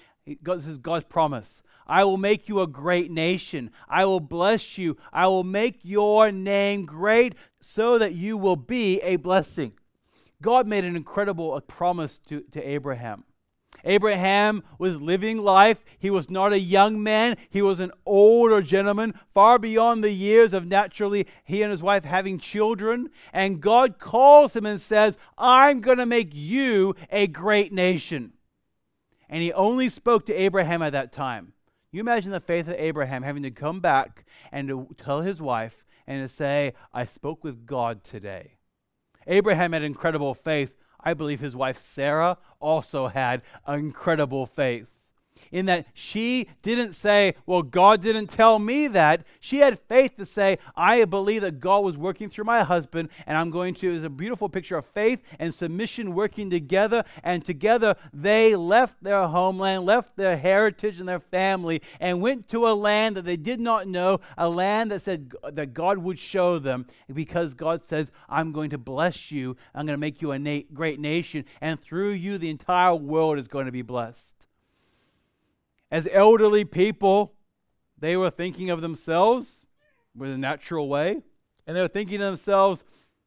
God, 0.43 0.59
this 0.59 0.67
is 0.67 0.79
God's 0.79 1.05
promise. 1.05 1.63
I 1.87 2.03
will 2.05 2.17
make 2.17 2.49
you 2.49 2.61
a 2.61 2.67
great 2.67 3.11
nation. 3.11 3.71
I 3.89 4.05
will 4.05 4.21
bless 4.21 4.79
you. 4.79 4.97
I 5.13 5.29
will 5.29 5.45
make 5.45 5.81
your 5.83 6.33
name 6.33 6.87
great 6.87 7.35
so 7.61 7.99
that 7.99 8.15
you 8.15 8.37
will 8.37 8.57
be 8.57 9.01
a 9.03 9.17
blessing. 9.17 9.75
God 10.43 10.67
made 10.67 10.85
an 10.85 10.97
incredible 10.97 11.59
promise 11.63 12.19
to, 12.29 12.43
to 12.53 12.61
Abraham. 12.61 13.25
Abraham 13.85 14.63
was 14.79 15.01
living 15.01 15.39
life. 15.39 15.83
He 15.99 16.11
was 16.11 16.31
not 16.31 16.53
a 16.53 16.59
young 16.59 17.03
man, 17.03 17.37
he 17.51 17.63
was 17.63 17.81
an 17.81 17.93
older 18.07 18.63
gentleman, 18.63 19.15
far 19.33 19.59
beyond 19.59 20.05
the 20.05 20.13
years 20.13 20.53
of 20.53 20.67
naturally 20.67 21.27
he 21.45 21.63
and 21.63 21.71
his 21.71 21.83
wife 21.83 22.05
having 22.05 22.39
children. 22.39 23.11
And 23.33 23.61
God 23.61 23.99
calls 23.99 24.55
him 24.55 24.67
and 24.67 24.81
says, 24.81 25.17
I'm 25.39 25.81
going 25.81 25.99
to 25.99 26.07
make 26.07 26.31
you 26.33 26.95
a 27.11 27.27
great 27.27 27.73
nation. 27.73 28.35
And 29.29 29.43
he 29.43 29.53
only 29.53 29.89
spoke 29.89 30.27
to 30.27 30.35
Abraham 30.35 30.83
at 30.83 30.93
that 30.93 31.13
time. 31.13 31.55
You 31.91 32.01
imagine 32.01 32.31
the 32.31 32.41
faith 32.41 32.69
of 32.69 32.75
Abraham 32.75 33.23
having 33.23 33.43
to 33.43 33.51
come 33.51 33.81
back 33.81 34.25
and 34.51 34.69
to 34.69 34.89
tell 35.03 35.23
his 35.23 35.41
wife 35.41 35.85
and 36.07 36.23
to 36.23 36.29
say, 36.29 36.75
I 36.93 37.07
spoke 37.07 37.45
with 37.45 37.67
God 37.67 38.05
today. 38.05 38.57
Abraham 39.27 39.73
had 39.73 39.83
incredible 39.83 40.35
faith. 40.35 40.75
I 41.01 41.15
believe 41.15 41.41
his 41.41 41.57
wife 41.57 41.79
Sarah 41.79 42.39
also 42.61 43.09
had 43.09 43.43
incredible 43.67 44.47
faith 44.47 45.02
in 45.53 45.67
that 45.67 45.87
she 45.95 46.49
didn't 46.63 46.95
say, 46.95 47.35
Well, 47.47 47.63
God 47.63 48.03
didn't 48.03 48.29
tell 48.29 48.59
me 48.59 48.89
that. 48.89 49.25
She 49.39 49.59
had 49.59 49.79
faith 49.79 50.17
to 50.17 50.27
say, 50.27 50.59
I 50.75 51.05
believe 51.05 51.43
that 51.43 51.61
God 51.61 51.85
was 51.85 51.97
working 51.97 52.29
through 52.29 52.45
my 52.45 52.65
husband, 52.65 53.11
and 53.27 53.37
I'm 53.37 53.51
going 53.51 53.75
to. 53.75 53.95
It's 53.95 54.05
a 54.05 54.11
beautiful 54.11 54.49
picture 54.49 54.77
of 54.77 54.87
faith 54.87 55.23
and 55.39 55.55
submission 55.55 56.15
working 56.15 56.51
together. 56.51 57.05
And 57.23 57.45
together 57.45 57.95
they 58.13 58.57
left 58.57 59.03
their 59.03 59.27
homeland, 59.29 59.85
left 59.85 60.17
their 60.17 60.37
heritage 60.37 60.99
and 60.99 61.09
their 61.09 61.21
family, 61.21 61.83
and 62.01 62.23
went 62.23 62.49
to 62.49 62.67
a 62.67 62.73
land 62.73 63.17
that 63.17 63.25
they 63.25 63.37
did 63.37 63.61
not 63.61 63.87
know, 63.87 64.21
a 64.39 64.49
land 64.49 64.91
that 64.91 65.03
said 65.03 65.33
that 65.53 65.75
God 65.75 65.99
would 65.99 66.19
show 66.19 66.59
them, 66.59 66.87
because 67.13 67.55
God 67.55 67.85
says, 67.85 68.11
I'm 68.29 68.53
going 68.53 68.71
to 68.71 68.79
bless 68.79 69.31
you. 69.31 69.57
I'm 69.75 69.87
going 69.87 69.95
to 69.95 69.99
make 69.99 70.23
you 70.23 70.31
a 70.33 70.39
na- 70.39 70.63
great 70.73 70.99
nation, 70.99 71.45
and 71.61 71.81
through 71.81 72.11
you, 72.11 72.39
the 72.39 72.51
entire 72.51 72.95
world 72.95 73.39
is 73.39 73.49
going 73.49 73.67
to 73.67 73.73
be 73.73 73.83
blessed. 73.83 74.42
As 75.93 76.09
elderly 76.11 76.65
people, 76.65 77.35
they 77.99 78.17
were 78.17 78.31
thinking 78.31 78.71
of 78.71 78.81
themselves 78.81 79.67
with 80.17 80.31
a 80.31 80.39
natural 80.39 80.89
way. 80.89 81.21
And 81.67 81.77
they 81.77 81.83
were 81.83 81.87
thinking 81.87 82.19
to 82.19 82.25
themselves, 82.25 82.83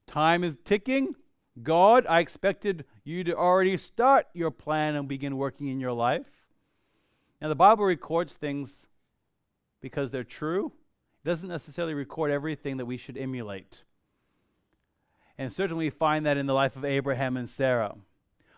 time 0.07 0.43
is 0.43 0.57
ticking. 0.65 1.15
God, 1.61 2.07
I 2.09 2.21
expected 2.21 2.83
you 3.03 3.23
to 3.23 3.35
already 3.35 3.77
start 3.77 4.25
your 4.33 4.49
plan 4.49 4.95
and 4.95 5.07
begin 5.07 5.37
working 5.37 5.67
in 5.67 5.79
your 5.79 5.93
life. 5.93 6.27
Now, 7.39 7.49
the 7.49 7.55
Bible 7.55 7.85
records 7.85 8.33
things 8.33 8.87
because 9.79 10.09
they're 10.09 10.23
true. 10.23 10.73
It 11.23 11.29
doesn't 11.29 11.47
necessarily 11.47 11.93
record 11.93 12.31
everything 12.31 12.77
that 12.77 12.85
we 12.85 12.97
should 12.97 13.17
emulate. 13.17 13.83
And 15.37 15.53
certainly 15.53 15.85
we 15.85 15.89
find 15.91 16.25
that 16.25 16.37
in 16.37 16.47
the 16.47 16.53
life 16.53 16.75
of 16.75 16.83
Abraham 16.83 17.37
and 17.37 17.47
Sarah, 17.47 17.95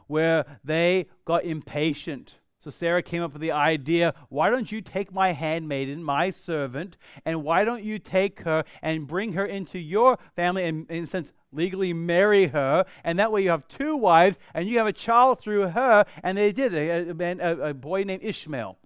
where 0.07 0.45
they 0.63 1.07
got 1.25 1.43
impatient 1.43 2.37
So 2.67 2.71
Sarah 2.71 3.01
came 3.01 3.23
up 3.23 3.31
with 3.31 3.41
the 3.41 3.53
idea 3.53 4.13
why 4.27 4.49
don't 4.49 4.69
you 4.69 4.81
take 4.81 5.13
my 5.13 5.31
handmaiden, 5.31 6.03
my 6.03 6.31
servant, 6.31 6.97
and 7.23 7.41
why 7.41 7.63
don't 7.63 7.81
you 7.81 7.97
take 7.97 8.41
her 8.41 8.65
and 8.81 9.07
bring 9.07 9.31
her 9.31 9.45
into 9.45 9.79
your 9.79 10.17
family 10.35 10.65
and, 10.65 10.85
in 10.91 11.05
a 11.05 11.07
sense, 11.07 11.31
legally 11.53 11.93
marry 11.93 12.47
her? 12.47 12.83
And 13.05 13.19
that 13.19 13.31
way 13.31 13.43
you 13.43 13.51
have 13.51 13.69
two 13.69 13.95
wives 13.95 14.37
and 14.53 14.67
you 14.67 14.79
have 14.79 14.87
a 14.87 14.91
child 14.91 15.39
through 15.39 15.69
her. 15.69 16.03
And 16.21 16.37
they 16.37 16.51
did, 16.51 16.73
a, 16.73 17.09
a, 17.39 17.69
a 17.69 17.73
boy 17.73 18.03
named 18.03 18.25
Ishmael. 18.25 18.77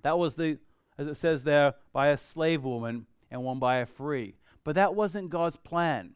That 0.00 0.18
was 0.18 0.36
the, 0.36 0.56
as 0.96 1.06
it 1.06 1.16
says 1.16 1.44
there, 1.44 1.74
by 1.92 2.08
a 2.08 2.16
slave 2.16 2.64
woman 2.64 3.04
and 3.30 3.44
one 3.44 3.58
by 3.58 3.80
a 3.80 3.86
free. 3.86 4.36
But 4.64 4.76
that 4.76 4.94
wasn't 4.94 5.28
God's 5.28 5.58
plan. 5.58 6.14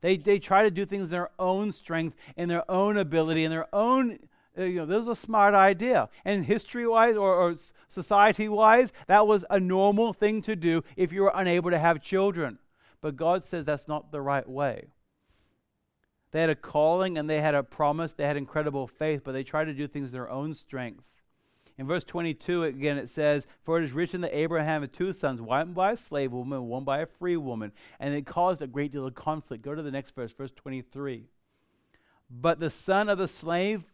They, 0.00 0.16
they 0.16 0.38
try 0.38 0.62
to 0.62 0.70
do 0.70 0.86
things 0.86 1.08
in 1.08 1.10
their 1.10 1.28
own 1.38 1.70
strength, 1.70 2.16
in 2.34 2.48
their 2.48 2.68
own 2.70 2.96
ability, 2.96 3.44
in 3.44 3.50
their 3.50 3.68
own 3.74 4.20
uh, 4.58 4.64
you 4.64 4.76
know, 4.76 4.86
this 4.86 5.06
was 5.06 5.08
a 5.08 5.20
smart 5.20 5.54
idea. 5.54 6.08
And 6.24 6.44
history 6.44 6.86
wise 6.86 7.16
or, 7.16 7.34
or 7.34 7.54
society 7.88 8.48
wise, 8.48 8.92
that 9.06 9.26
was 9.26 9.44
a 9.50 9.60
normal 9.60 10.12
thing 10.12 10.42
to 10.42 10.56
do 10.56 10.82
if 10.96 11.12
you 11.12 11.22
were 11.22 11.32
unable 11.34 11.70
to 11.70 11.78
have 11.78 12.02
children. 12.02 12.58
But 13.00 13.16
God 13.16 13.44
says 13.44 13.64
that's 13.64 13.88
not 13.88 14.12
the 14.12 14.20
right 14.20 14.48
way. 14.48 14.88
They 16.32 16.40
had 16.40 16.50
a 16.50 16.54
calling 16.54 17.18
and 17.18 17.28
they 17.28 17.40
had 17.40 17.54
a 17.54 17.62
promise, 17.62 18.12
they 18.12 18.26
had 18.26 18.36
incredible 18.36 18.86
faith, 18.86 19.22
but 19.24 19.32
they 19.32 19.42
tried 19.42 19.64
to 19.64 19.74
do 19.74 19.88
things 19.88 20.12
in 20.12 20.12
their 20.12 20.30
own 20.30 20.54
strength. 20.54 21.04
In 21.76 21.86
verse 21.86 22.04
22, 22.04 22.64
again, 22.64 22.98
it 22.98 23.08
says, 23.08 23.46
For 23.62 23.80
it 23.80 23.84
is 23.84 23.92
written 23.92 24.20
that 24.20 24.36
Abraham 24.36 24.82
had 24.82 24.92
two 24.92 25.14
sons, 25.14 25.40
one 25.40 25.72
by 25.72 25.92
a 25.92 25.96
slave 25.96 26.30
woman, 26.30 26.68
one 26.68 26.84
by 26.84 26.98
a 26.98 27.06
free 27.06 27.38
woman. 27.38 27.72
And 27.98 28.14
it 28.14 28.26
caused 28.26 28.60
a 28.60 28.66
great 28.66 28.92
deal 28.92 29.06
of 29.06 29.14
conflict. 29.14 29.64
Go 29.64 29.74
to 29.74 29.82
the 29.82 29.90
next 29.90 30.14
verse, 30.14 30.32
verse 30.32 30.50
23. 30.50 31.24
But 32.30 32.60
the 32.60 32.68
son 32.68 33.08
of 33.08 33.16
the 33.16 33.26
slave 33.26 33.84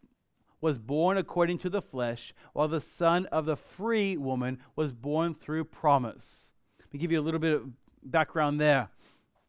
was 0.61 0.79
born 0.79 1.17
according 1.17 1.57
to 1.59 1.69
the 1.69 1.81
flesh, 1.81 2.33
while 2.53 2.67
the 2.67 2.81
son 2.81 3.25
of 3.27 3.45
the 3.45 3.55
free 3.55 4.17
woman 4.17 4.59
was 4.75 4.91
born 4.91 5.33
through 5.33 5.65
promise. 5.65 6.53
Let 6.79 6.93
me 6.93 6.99
give 6.99 7.11
you 7.11 7.19
a 7.19 7.21
little 7.21 7.39
bit 7.39 7.53
of 7.53 7.69
background 8.03 8.59
there. 8.59 8.89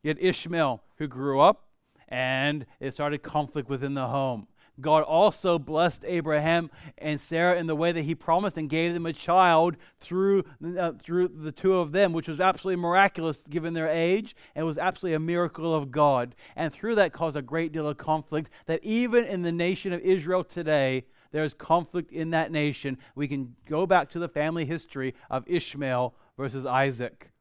You 0.02 0.08
had 0.08 0.18
Ishmael, 0.20 0.82
who 0.96 1.06
grew 1.06 1.40
up, 1.40 1.68
and 2.08 2.66
it 2.80 2.94
started 2.94 3.22
conflict 3.22 3.68
within 3.68 3.94
the 3.94 4.06
home. 4.06 4.48
God 4.80 5.02
also 5.02 5.58
blessed 5.58 6.04
Abraham 6.06 6.70
and 6.98 7.20
Sarah 7.20 7.58
in 7.58 7.66
the 7.66 7.74
way 7.74 7.92
that 7.92 8.02
he 8.02 8.14
promised 8.14 8.56
and 8.56 8.68
gave 8.68 8.94
them 8.94 9.06
a 9.06 9.12
child 9.12 9.76
through, 9.98 10.44
uh, 10.78 10.92
through 10.92 11.28
the 11.28 11.52
two 11.52 11.74
of 11.74 11.92
them, 11.92 12.12
which 12.12 12.28
was 12.28 12.40
absolutely 12.40 12.80
miraculous 12.80 13.42
given 13.48 13.74
their 13.74 13.88
age. 13.88 14.36
And 14.54 14.64
was 14.66 14.78
absolutely 14.78 15.14
a 15.14 15.20
miracle 15.20 15.74
of 15.74 15.90
God. 15.90 16.34
And 16.54 16.72
through 16.72 16.96
that 16.96 17.12
caused 17.12 17.36
a 17.36 17.42
great 17.42 17.72
deal 17.72 17.88
of 17.88 17.98
conflict 17.98 18.50
that 18.66 18.84
even 18.84 19.24
in 19.24 19.42
the 19.42 19.52
nation 19.52 19.92
of 19.92 20.00
Israel 20.00 20.44
today, 20.44 21.04
there's 21.32 21.54
conflict 21.54 22.12
in 22.12 22.30
that 22.30 22.52
nation. 22.52 22.98
We 23.14 23.28
can 23.28 23.54
go 23.68 23.86
back 23.86 24.10
to 24.10 24.18
the 24.18 24.28
family 24.28 24.64
history 24.64 25.14
of 25.30 25.44
Ishmael 25.46 26.14
versus 26.36 26.64
Isaac. 26.64 27.32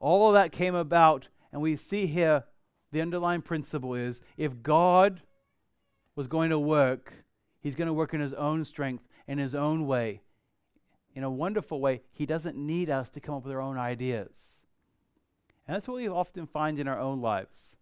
All 0.00 0.28
of 0.28 0.34
that 0.34 0.52
came 0.52 0.74
about, 0.74 1.28
and 1.52 1.62
we 1.62 1.76
see 1.76 2.06
here 2.06 2.44
the 2.92 3.00
underlying 3.00 3.42
principle 3.42 3.94
is 3.94 4.20
if 4.36 4.62
God 4.62 5.22
was 6.18 6.26
going 6.26 6.50
to 6.50 6.58
work, 6.58 7.12
he's 7.60 7.76
going 7.76 7.86
to 7.86 7.92
work 7.92 8.12
in 8.12 8.20
his 8.20 8.32
own 8.32 8.64
strength, 8.64 9.04
in 9.28 9.38
his 9.38 9.54
own 9.54 9.86
way, 9.86 10.20
in 11.14 11.22
a 11.22 11.30
wonderful 11.30 11.80
way. 11.80 12.02
He 12.10 12.26
doesn't 12.26 12.56
need 12.56 12.90
us 12.90 13.08
to 13.10 13.20
come 13.20 13.36
up 13.36 13.44
with 13.44 13.54
our 13.54 13.60
own 13.60 13.78
ideas. 13.78 14.62
And 15.64 15.76
that's 15.76 15.86
what 15.86 15.98
we 15.98 16.08
often 16.08 16.48
find 16.48 16.80
in 16.80 16.88
our 16.88 16.98
own 16.98 17.20
lives. 17.20 17.76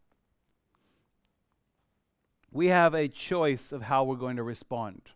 We 2.53 2.67
have 2.67 2.93
a 2.93 3.09
choice 3.09 3.73
of 3.73 3.81
how 3.81 4.05
we're 4.05 4.17
going 4.17 4.37
to 4.37 4.43
respond. 4.43 5.13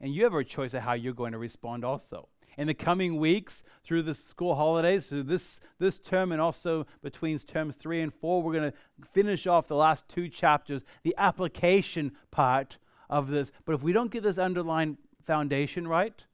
And 0.00 0.14
you 0.14 0.22
have 0.22 0.32
a 0.32 0.44
choice 0.44 0.74
of 0.74 0.82
how 0.82 0.92
you're 0.92 1.12
going 1.12 1.32
to 1.32 1.38
respond 1.38 1.84
also. 1.84 2.28
In 2.56 2.66
the 2.66 2.74
coming 2.74 3.16
weeks, 3.16 3.62
through 3.82 4.02
the 4.02 4.14
school 4.14 4.54
holidays, 4.54 5.08
through 5.08 5.24
this, 5.24 5.60
this 5.78 5.98
term, 5.98 6.32
and 6.32 6.40
also 6.40 6.86
between 7.02 7.38
terms 7.38 7.74
three 7.76 8.00
and 8.00 8.12
four, 8.12 8.42
we're 8.42 8.52
going 8.52 8.70
to 8.70 9.06
finish 9.12 9.46
off 9.46 9.66
the 9.66 9.76
last 9.76 10.08
two 10.08 10.28
chapters, 10.28 10.84
the 11.02 11.14
application 11.18 12.12
part 12.30 12.78
of 13.10 13.28
this. 13.28 13.50
But 13.64 13.74
if 13.74 13.82
we 13.82 13.92
don't 13.92 14.10
get 14.10 14.22
this 14.22 14.38
underlying 14.38 14.98
foundation 15.24 15.88
right, 15.88 16.24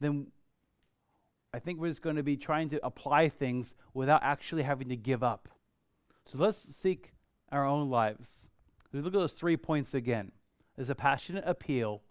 then 0.00 0.28
I 1.52 1.58
think 1.58 1.80
we're 1.80 1.88
just 1.88 2.02
going 2.02 2.16
to 2.16 2.22
be 2.22 2.36
trying 2.36 2.68
to 2.70 2.86
apply 2.86 3.28
things 3.28 3.74
without 3.92 4.22
actually 4.22 4.62
having 4.62 4.88
to 4.90 4.96
give 4.96 5.22
up. 5.22 5.48
So 6.26 6.38
let's 6.38 6.58
seek 6.58 7.12
our 7.50 7.66
own 7.66 7.90
lives. 7.90 8.50
Let's 8.92 9.04
look 9.04 9.14
at 9.14 9.18
those 9.18 9.32
three 9.32 9.56
points 9.56 9.94
again. 9.94 10.30
There's 10.76 10.90
a 10.90 10.94
passionate 10.94 11.44
appeal 11.46 12.02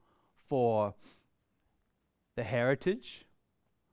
for 0.50 0.94
the 2.36 2.44
heritage, 2.44 3.26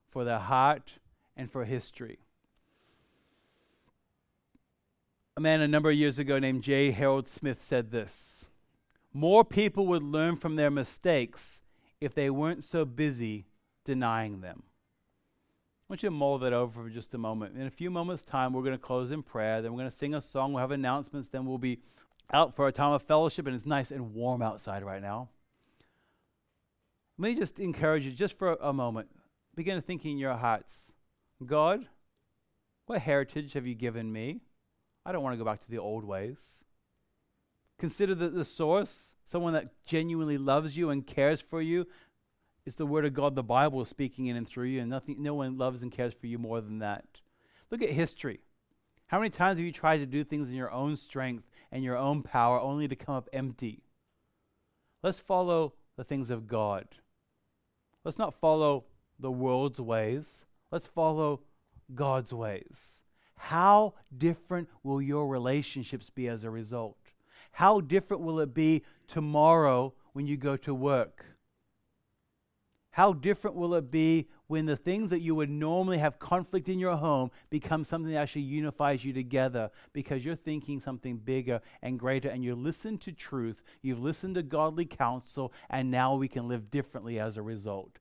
for 0.09 0.23
the 0.23 0.39
heart, 0.39 0.99
and 1.35 1.51
for 1.51 1.65
history. 1.65 2.19
A 5.37 5.39
man 5.39 5.61
a 5.61 5.67
number 5.67 5.91
of 5.91 5.95
years 5.95 6.17
ago 6.17 6.39
named 6.39 6.63
J. 6.63 6.91
Harold 6.91 7.29
Smith 7.29 7.61
said 7.61 7.91
this 7.91 8.47
More 9.13 9.45
people 9.45 9.85
would 9.87 10.01
learn 10.01 10.35
from 10.35 10.55
their 10.55 10.71
mistakes 10.71 11.61
if 12.01 12.15
they 12.15 12.29
weren't 12.29 12.63
so 12.63 12.85
busy 12.85 13.45
denying 13.85 14.41
them. 14.41 14.63
I 15.87 15.93
want 15.93 16.03
you 16.03 16.09
to 16.09 16.15
mull 16.15 16.39
that 16.39 16.53
over 16.53 16.83
for 16.83 16.89
just 16.89 17.13
a 17.13 17.17
moment. 17.17 17.55
In 17.55 17.65
a 17.65 17.71
few 17.71 17.89
moments' 17.89 18.23
time, 18.23 18.51
we're 18.51 18.63
going 18.63 18.73
to 18.73 18.77
close 18.77 19.11
in 19.11 19.23
prayer. 19.23 19.61
Then 19.61 19.71
we're 19.71 19.79
going 19.79 19.89
to 19.89 19.95
sing 19.95 20.15
a 20.15 20.21
song. 20.21 20.51
We'll 20.51 20.59
have 20.59 20.71
announcements. 20.71 21.29
Then 21.29 21.45
we'll 21.45 21.57
be 21.57 21.79
out 22.33 22.55
for 22.55 22.67
a 22.67 22.73
time 22.73 22.91
of 22.91 23.03
fellowship. 23.03 23.45
And 23.45 23.55
it's 23.55 23.65
nice 23.65 23.91
and 23.91 24.13
warm 24.13 24.41
outside 24.41 24.83
right 24.83 25.01
now. 25.01 25.29
Let 27.17 27.29
me 27.29 27.35
just 27.35 27.57
encourage 27.57 28.03
you 28.03 28.11
just 28.11 28.37
for 28.37 28.55
a 28.55 28.73
moment. 28.73 29.07
Begin 29.57 29.75
to 29.75 29.81
think 29.81 30.05
in 30.05 30.19
your 30.19 30.35
hearts 30.35 30.93
God, 31.43 31.87
what 32.85 33.01
heritage 33.01 33.53
have 33.53 33.65
you 33.65 33.73
given 33.73 34.13
me? 34.13 34.41
I 35.03 35.11
don't 35.11 35.23
want 35.23 35.33
to 35.33 35.37
go 35.37 35.49
back 35.49 35.61
to 35.61 35.69
the 35.69 35.79
old 35.79 36.03
ways. 36.05 36.63
Consider 37.79 38.13
that 38.15 38.35
the 38.35 38.45
source, 38.45 39.15
someone 39.25 39.53
that 39.53 39.83
genuinely 39.83 40.37
loves 40.37 40.77
you 40.77 40.91
and 40.91 41.05
cares 41.05 41.41
for 41.41 41.59
you. 41.59 41.87
is 42.67 42.75
the 42.75 42.85
Word 42.85 43.05
of 43.05 43.15
God, 43.15 43.33
the 43.33 43.41
Bible, 43.41 43.83
speaking 43.83 44.27
in 44.27 44.35
and 44.35 44.47
through 44.47 44.65
you, 44.65 44.79
and 44.79 44.91
nothing, 44.91 45.23
no 45.23 45.33
one 45.33 45.57
loves 45.57 45.81
and 45.81 45.91
cares 45.91 46.13
for 46.13 46.27
you 46.27 46.37
more 46.37 46.61
than 46.61 46.79
that. 46.79 47.21
Look 47.71 47.81
at 47.81 47.89
history. 47.89 48.41
How 49.07 49.17
many 49.17 49.31
times 49.31 49.57
have 49.57 49.65
you 49.65 49.71
tried 49.71 49.97
to 49.97 50.05
do 50.05 50.23
things 50.23 50.49
in 50.49 50.55
your 50.55 50.71
own 50.71 50.95
strength 50.95 51.47
and 51.71 51.83
your 51.83 51.97
own 51.97 52.21
power 52.21 52.59
only 52.59 52.87
to 52.87 52.95
come 52.95 53.15
up 53.15 53.29
empty? 53.33 53.81
Let's 55.01 55.19
follow 55.19 55.73
the 55.95 56.03
things 56.03 56.29
of 56.29 56.47
God. 56.47 56.87
Let's 58.03 58.19
not 58.19 58.35
follow 58.35 58.85
the 59.19 59.31
world's 59.31 59.79
ways. 59.79 60.45
Let's 60.71 60.87
follow 60.87 61.41
God's 61.93 62.33
ways. 62.33 63.01
How 63.35 63.93
different 64.17 64.69
will 64.83 65.01
your 65.01 65.27
relationships 65.27 66.09
be 66.09 66.27
as 66.27 66.43
a 66.43 66.49
result? 66.49 66.97
How 67.51 67.81
different 67.81 68.23
will 68.23 68.39
it 68.39 68.53
be 68.53 68.83
tomorrow 69.07 69.93
when 70.13 70.27
you 70.27 70.37
go 70.37 70.57
to 70.57 70.73
work? 70.73 71.25
How 72.91 73.13
different 73.13 73.55
will 73.55 73.75
it 73.75 73.91
be 73.91 74.27
when 74.47 74.65
the 74.65 74.75
things 74.75 75.11
that 75.11 75.19
you 75.19 75.35
would 75.35 75.51
normally 75.51 75.99
have 75.99 76.17
conflict 76.17 76.67
in 76.67 76.79
your 76.79 76.95
home 76.95 77.29
become 77.51 77.83
something 77.83 78.11
that 78.11 78.17
actually 78.17 78.41
unifies 78.41 79.05
you 79.05 79.13
together 79.13 79.69
because 79.93 80.25
you're 80.25 80.35
thinking 80.35 80.79
something 80.79 81.17
bigger 81.17 81.61
and 81.83 81.99
greater 81.99 82.29
and 82.29 82.43
you 82.43 82.55
listen 82.55 82.97
to 82.97 83.11
truth, 83.11 83.61
you've 83.83 84.01
listened 84.01 84.33
to 84.33 84.41
godly 84.41 84.85
counsel, 84.85 85.53
and 85.69 85.91
now 85.91 86.15
we 86.15 86.27
can 86.27 86.47
live 86.47 86.71
differently 86.71 87.19
as 87.19 87.37
a 87.37 87.43
result. 87.43 87.99